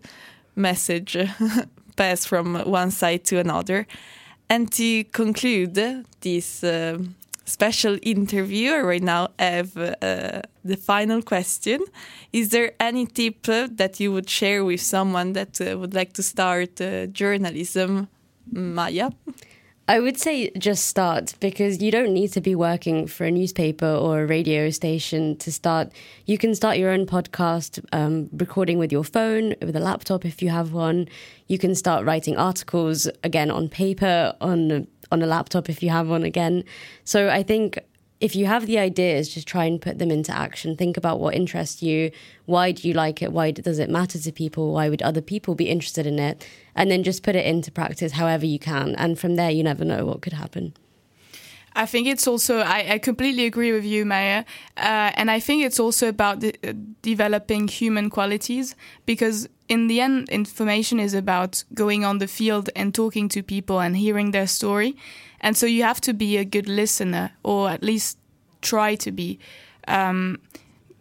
message 0.55 1.17
pass 1.97 2.25
from 2.25 2.55
one 2.65 2.89
side 2.89 3.25
to 3.25 3.37
another. 3.37 3.85
And 4.49 4.71
to 4.73 5.03
conclude 5.05 5.75
this 6.21 6.63
uh, 6.63 6.99
special 7.45 7.97
interview, 8.01 8.71
I 8.71 8.81
right 8.81 9.03
now 9.03 9.29
have 9.37 9.75
uh, 9.77 10.41
the 10.63 10.77
final 10.77 11.21
question. 11.21 11.81
Is 12.31 12.49
there 12.49 12.71
any 12.79 13.05
tip 13.05 13.43
that 13.43 13.99
you 13.99 14.11
would 14.11 14.29
share 14.29 14.63
with 14.63 14.81
someone 14.81 15.33
that 15.33 15.59
uh, 15.59 15.77
would 15.77 15.93
like 15.93 16.13
to 16.13 16.23
start 16.23 16.79
uh, 16.79 17.07
journalism? 17.07 18.07
Maya? 18.51 19.09
I 19.87 19.99
would 19.99 20.17
say 20.17 20.49
just 20.57 20.85
start 20.87 21.35
because 21.39 21.79
you 21.79 21.91
don't 21.91 22.11
need 22.11 22.31
to 22.33 22.41
be 22.41 22.55
working 22.55 23.05
for 23.05 23.25
a 23.25 23.31
newspaper 23.31 23.85
or 23.85 24.21
a 24.21 24.25
radio 24.25 24.71
station 24.71 25.37
to 25.37 25.51
start. 25.51 25.91
You 26.25 26.39
can 26.39 26.55
start 26.55 26.79
your 26.79 26.89
own 26.89 27.05
podcast, 27.05 27.85
um, 27.93 28.27
recording 28.33 28.79
with 28.79 28.91
your 28.91 29.03
phone, 29.03 29.53
with 29.61 29.75
a 29.75 29.79
laptop 29.79 30.25
if 30.25 30.41
you 30.41 30.49
have 30.49 30.73
one. 30.73 31.07
You 31.47 31.59
can 31.59 31.75
start 31.75 32.03
writing 32.03 32.35
articles 32.35 33.07
again 33.23 33.51
on 33.51 33.69
paper, 33.69 34.33
on 34.41 34.87
on 35.11 35.21
a 35.21 35.27
laptop 35.27 35.69
if 35.69 35.83
you 35.83 35.91
have 35.91 36.09
one 36.09 36.23
again. 36.23 36.63
So 37.03 37.29
I 37.29 37.43
think 37.43 37.77
if 38.21 38.35
you 38.35 38.45
have 38.45 38.65
the 38.65 38.79
ideas, 38.79 39.33
just 39.33 39.47
try 39.47 39.65
and 39.65 39.81
put 39.81 39.99
them 39.99 40.09
into 40.09 40.31
action. 40.31 40.77
Think 40.77 40.95
about 40.95 41.19
what 41.19 41.35
interests 41.35 41.83
you. 41.83 42.11
Why 42.45 42.71
do 42.71 42.87
you 42.87 42.93
like 42.93 43.21
it? 43.21 43.33
Why 43.33 43.51
does 43.51 43.77
it 43.77 43.89
matter 43.89 44.17
to 44.17 44.31
people? 44.31 44.73
Why 44.73 44.89
would 44.89 45.01
other 45.01 45.21
people 45.21 45.53
be 45.53 45.69
interested 45.69 46.07
in 46.07 46.17
it? 46.17 46.47
And 46.75 46.89
then 46.89 47.03
just 47.03 47.23
put 47.23 47.35
it 47.35 47.45
into 47.45 47.71
practice 47.71 48.13
however 48.13 48.45
you 48.45 48.59
can. 48.59 48.95
And 48.95 49.19
from 49.19 49.35
there, 49.35 49.51
you 49.51 49.63
never 49.63 49.83
know 49.83 50.05
what 50.05 50.21
could 50.21 50.33
happen. 50.33 50.73
I 51.75 51.85
think 51.85 52.07
it's 52.07 52.27
also, 52.27 52.59
I, 52.59 52.93
I 52.93 52.97
completely 52.99 53.45
agree 53.45 53.71
with 53.73 53.83
you, 53.83 54.05
Maya. 54.05 54.45
Uh, 54.77 55.11
and 55.15 55.29
I 55.29 55.39
think 55.39 55.65
it's 55.65 55.79
also 55.79 56.07
about 56.07 56.39
de- 56.39 56.53
uh, 56.67 56.73
developing 57.01 57.67
human 57.67 58.09
qualities 58.09 58.75
because 59.05 59.49
in 59.67 59.87
the 59.87 59.99
end, 59.99 60.29
information 60.29 60.99
is 60.99 61.13
about 61.13 61.63
going 61.73 62.05
on 62.05 62.19
the 62.19 62.27
field 62.27 62.69
and 62.75 62.93
talking 62.93 63.27
to 63.29 63.43
people 63.43 63.79
and 63.79 63.97
hearing 63.97 64.31
their 64.31 64.47
story. 64.47 64.95
And 65.41 65.57
so 65.57 65.65
you 65.65 65.83
have 65.83 65.99
to 66.01 66.13
be 66.13 66.37
a 66.37 66.45
good 66.45 66.69
listener 66.69 67.31
or 67.43 67.69
at 67.69 67.83
least 67.83 68.17
try 68.61 68.95
to 68.95 69.11
be. 69.11 69.39
Um, 69.87 70.39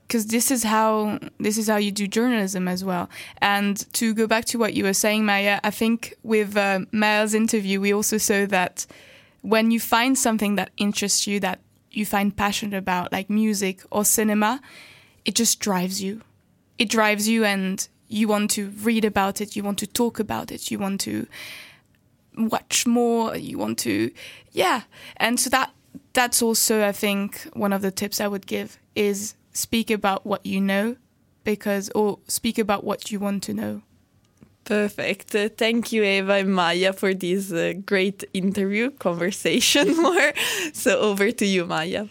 because 0.06 0.26
this 0.26 0.50
is 0.50 0.64
how 0.64 1.18
this 1.40 1.56
is 1.56 1.66
how 1.66 1.76
you 1.76 1.90
do 1.90 2.06
journalism 2.06 2.68
as 2.68 2.84
well. 2.84 3.08
And 3.38 3.90
to 3.94 4.12
go 4.12 4.26
back 4.26 4.44
to 4.46 4.58
what 4.58 4.74
you 4.74 4.84
were 4.84 4.92
saying, 4.92 5.24
Maya, 5.24 5.60
I 5.64 5.70
think 5.70 6.14
with 6.22 6.56
uh, 6.56 6.80
Maya's 6.92 7.34
interview, 7.34 7.80
we 7.80 7.92
also 7.92 8.18
saw 8.18 8.44
that 8.46 8.86
when 9.44 9.70
you 9.70 9.78
find 9.78 10.16
something 10.16 10.54
that 10.54 10.70
interests 10.78 11.26
you, 11.26 11.38
that 11.38 11.60
you 11.90 12.06
find 12.06 12.34
passionate 12.34 12.78
about, 12.78 13.12
like 13.12 13.28
music 13.28 13.82
or 13.90 14.02
cinema, 14.02 14.62
it 15.26 15.34
just 15.34 15.60
drives 15.60 16.02
you. 16.02 16.22
It 16.78 16.88
drives 16.88 17.28
you, 17.28 17.44
and 17.44 17.86
you 18.08 18.26
want 18.26 18.50
to 18.52 18.70
read 18.70 19.04
about 19.04 19.42
it, 19.42 19.54
you 19.54 19.62
want 19.62 19.78
to 19.80 19.86
talk 19.86 20.18
about 20.18 20.50
it, 20.50 20.70
you 20.70 20.78
want 20.78 21.02
to 21.02 21.26
watch 22.38 22.86
more, 22.86 23.36
you 23.36 23.58
want 23.58 23.78
to, 23.80 24.10
yeah. 24.52 24.82
And 25.18 25.38
so 25.38 25.50
that 25.50 25.72
that's 26.14 26.40
also, 26.40 26.82
I 26.82 26.92
think, 26.92 27.42
one 27.52 27.74
of 27.74 27.82
the 27.82 27.90
tips 27.90 28.20
I 28.20 28.28
would 28.28 28.46
give 28.46 28.78
is 28.94 29.34
speak 29.52 29.90
about 29.90 30.24
what 30.24 30.46
you 30.46 30.60
know, 30.60 30.96
because 31.44 31.90
or 31.94 32.18
speak 32.28 32.58
about 32.58 32.82
what 32.82 33.10
you 33.10 33.20
want 33.20 33.42
to 33.44 33.52
know. 33.54 33.82
Perfect. 34.64 35.34
Uh, 35.34 35.48
thank 35.50 35.92
you, 35.92 36.02
Eva 36.02 36.32
and 36.34 36.54
Maya, 36.54 36.92
for 36.92 37.12
this 37.12 37.52
uh, 37.52 37.74
great 37.84 38.24
interview, 38.32 38.90
conversation 38.90 39.96
more. 40.02 40.32
so 40.72 41.00
over 41.00 41.30
to 41.30 41.44
you, 41.44 41.66
Maya. 41.66 42.06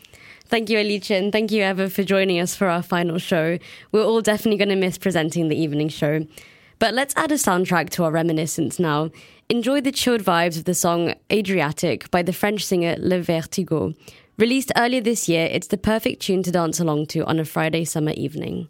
Thank 0.45 0.69
you, 0.69 0.79
Alicia, 0.79 1.15
and 1.15 1.31
thank 1.31 1.51
you, 1.51 1.63
Eva, 1.63 1.89
for 1.89 2.03
joining 2.03 2.39
us 2.39 2.55
for 2.55 2.67
our 2.67 2.83
final 2.83 3.17
show. 3.17 3.57
We're 3.91 4.03
all 4.03 4.21
definitely 4.21 4.57
going 4.57 4.69
to 4.69 4.75
miss 4.75 4.99
presenting 4.99 5.47
the 5.47 5.55
evening 5.59 5.89
show. 5.89 6.27
But 6.77 6.93
let's 6.93 7.15
add 7.15 7.31
a 7.31 7.35
soundtrack 7.35 7.89
to 7.91 8.03
our 8.03 8.11
reminiscence 8.11 8.77
now. 8.77 9.09
Enjoy 9.49 9.81
the 9.81 9.91
chilled 9.91 10.21
vibes 10.21 10.57
of 10.57 10.65
the 10.65 10.75
song 10.75 11.15
Adriatic 11.31 12.11
by 12.11 12.21
the 12.21 12.33
French 12.33 12.65
singer 12.65 12.95
Le 12.99 13.19
Vertigo. 13.21 13.93
Released 14.37 14.71
earlier 14.75 15.01
this 15.01 15.27
year, 15.27 15.47
it's 15.51 15.67
the 15.67 15.77
perfect 15.77 16.21
tune 16.21 16.43
to 16.43 16.51
dance 16.51 16.79
along 16.79 17.07
to 17.07 17.25
on 17.25 17.39
a 17.39 17.45
Friday 17.45 17.85
summer 17.85 18.11
evening. 18.11 18.67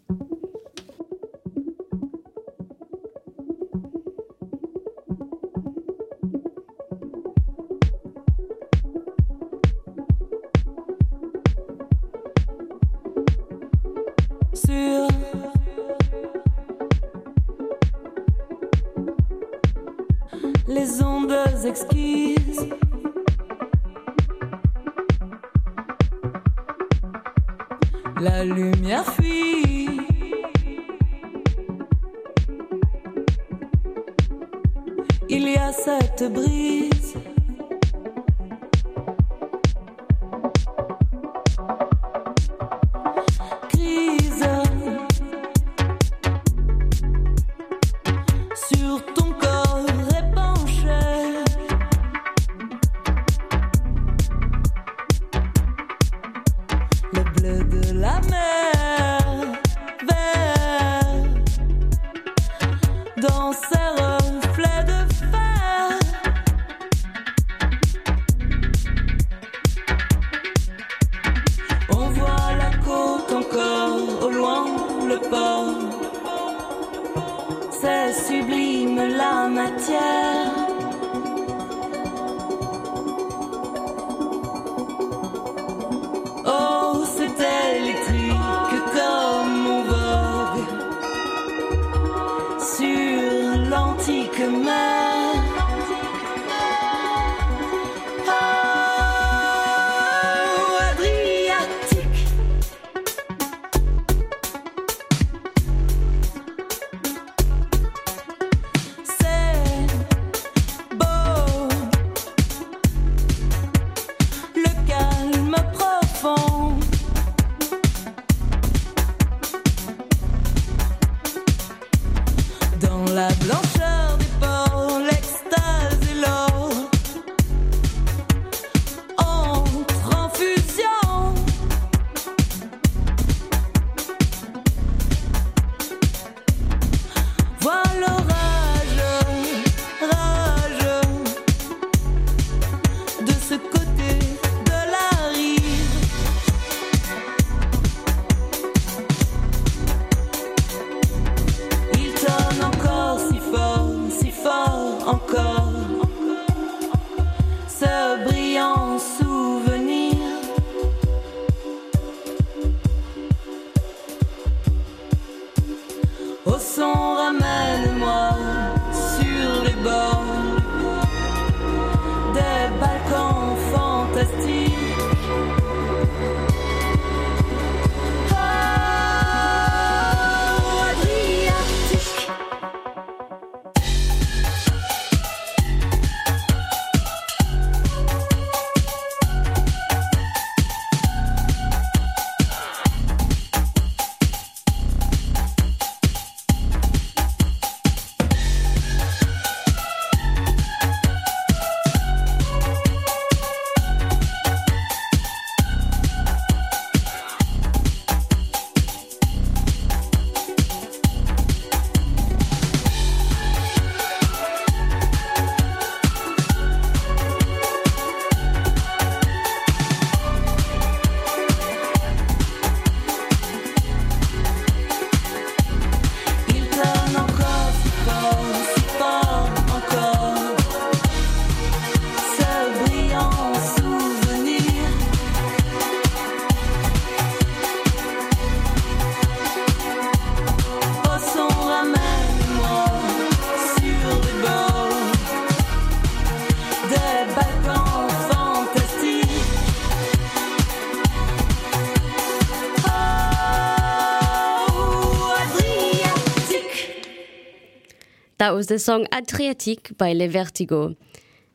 That 258.44 258.54
was 258.54 258.66
the 258.66 258.78
song 258.78 259.06
Adriatique 259.06 259.96
by 259.96 260.12
Le 260.12 260.28
Vertigo. 260.28 260.96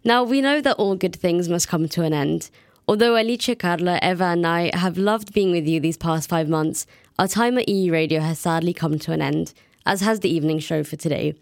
Now, 0.04 0.24
we 0.24 0.42
know 0.42 0.60
that 0.60 0.78
all 0.78 0.96
good 0.96 1.16
things 1.16 1.48
must 1.48 1.68
come 1.68 1.88
to 1.88 2.02
an 2.02 2.14
end. 2.14 2.50
Although 2.88 3.16
Alicia, 3.16 3.56
Carla, 3.58 4.00
Eva, 4.02 4.24
and 4.24 4.48
I 4.48 4.76
have 4.76 4.98
loved 4.98 5.32
being 5.32 5.52
with 5.52 5.68
you 5.68 5.80
these 5.80 5.98
past 5.98 6.28
five 6.28 6.50
months, 6.50 6.88
our 7.20 7.28
time 7.28 7.60
at 7.60 7.70
EU 7.70 7.92
Radio 7.92 8.22
has 8.22 8.40
sadly 8.40 8.74
come 8.74 8.98
to 8.98 9.12
an 9.12 9.22
end, 9.22 9.54
as 9.86 10.02
has 10.02 10.22
the 10.22 10.34
evening 10.34 10.58
show 10.58 10.84
for 10.84 10.96
today. 10.96 11.36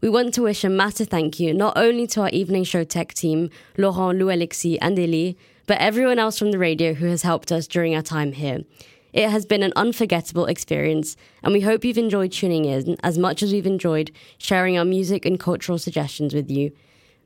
We 0.00 0.08
want 0.08 0.32
to 0.34 0.42
wish 0.42 0.62
a 0.62 0.68
massive 0.68 1.08
thank 1.08 1.40
you 1.40 1.52
not 1.52 1.76
only 1.76 2.06
to 2.06 2.20
our 2.20 2.28
evening 2.28 2.62
show 2.62 2.84
tech 2.84 3.14
team, 3.14 3.50
Laurent, 3.76 4.16
Lou 4.16 4.30
Alexis, 4.30 4.78
and 4.80 4.96
Elie, 4.96 5.36
but 5.66 5.78
everyone 5.78 6.20
else 6.20 6.38
from 6.38 6.52
the 6.52 6.58
radio 6.58 6.94
who 6.94 7.06
has 7.06 7.22
helped 7.22 7.50
us 7.50 7.66
during 7.66 7.96
our 7.96 8.02
time 8.02 8.30
here. 8.30 8.60
It 9.14 9.30
has 9.30 9.46
been 9.46 9.62
an 9.62 9.72
unforgettable 9.76 10.46
experience, 10.46 11.16
and 11.44 11.52
we 11.52 11.60
hope 11.60 11.84
you've 11.84 11.96
enjoyed 11.96 12.32
tuning 12.32 12.64
in 12.64 12.96
as 13.04 13.16
much 13.16 13.44
as 13.44 13.52
we've 13.52 13.64
enjoyed 13.64 14.10
sharing 14.38 14.76
our 14.76 14.84
music 14.84 15.24
and 15.24 15.38
cultural 15.38 15.78
suggestions 15.78 16.34
with 16.34 16.50
you. 16.50 16.72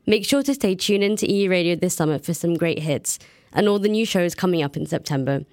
Make 0.05 0.23
sure 0.23 0.43
to 0.43 0.53
stay 0.53 0.75
tuned 0.75 1.03
in 1.03 1.15
to 1.15 1.31
EU 1.31 1.49
Radio 1.49 1.75
this 1.75 1.95
summer 1.95 2.19
for 2.19 2.35
some 2.35 2.53
great 2.53 2.79
hits 2.79 3.17
and 3.51 3.67
all 3.67 3.79
the 3.79 3.89
new 3.89 4.05
shows 4.05 4.35
coming 4.35 4.61
up 4.61 4.77
in 4.77 4.85
September. 4.85 5.45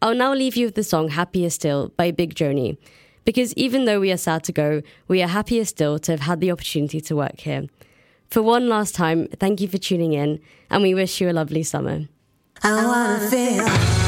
I'll 0.00 0.14
now 0.14 0.32
leave 0.32 0.56
you 0.56 0.64
with 0.64 0.76
the 0.76 0.82
song 0.82 1.08
Happier 1.08 1.50
Still 1.50 1.92
by 1.98 2.10
Big 2.10 2.34
Journey, 2.34 2.78
because 3.26 3.52
even 3.52 3.84
though 3.84 4.00
we 4.00 4.10
are 4.10 4.16
sad 4.16 4.44
to 4.44 4.52
go, 4.52 4.80
we 5.08 5.22
are 5.22 5.28
happier 5.28 5.66
still 5.66 5.98
to 5.98 6.12
have 6.12 6.20
had 6.20 6.40
the 6.40 6.50
opportunity 6.50 7.02
to 7.02 7.16
work 7.16 7.40
here. 7.40 7.66
For 8.30 8.40
one 8.40 8.70
last 8.70 8.94
time, 8.94 9.28
thank 9.38 9.60
you 9.60 9.68
for 9.68 9.76
tuning 9.76 10.14
in, 10.14 10.40
and 10.70 10.82
we 10.82 10.94
wish 10.94 11.20
you 11.20 11.28
a 11.28 11.32
lovely 11.32 11.62
summer. 11.62 12.06
I 12.62 12.86
wanna 12.86 13.28
feel 13.28 14.05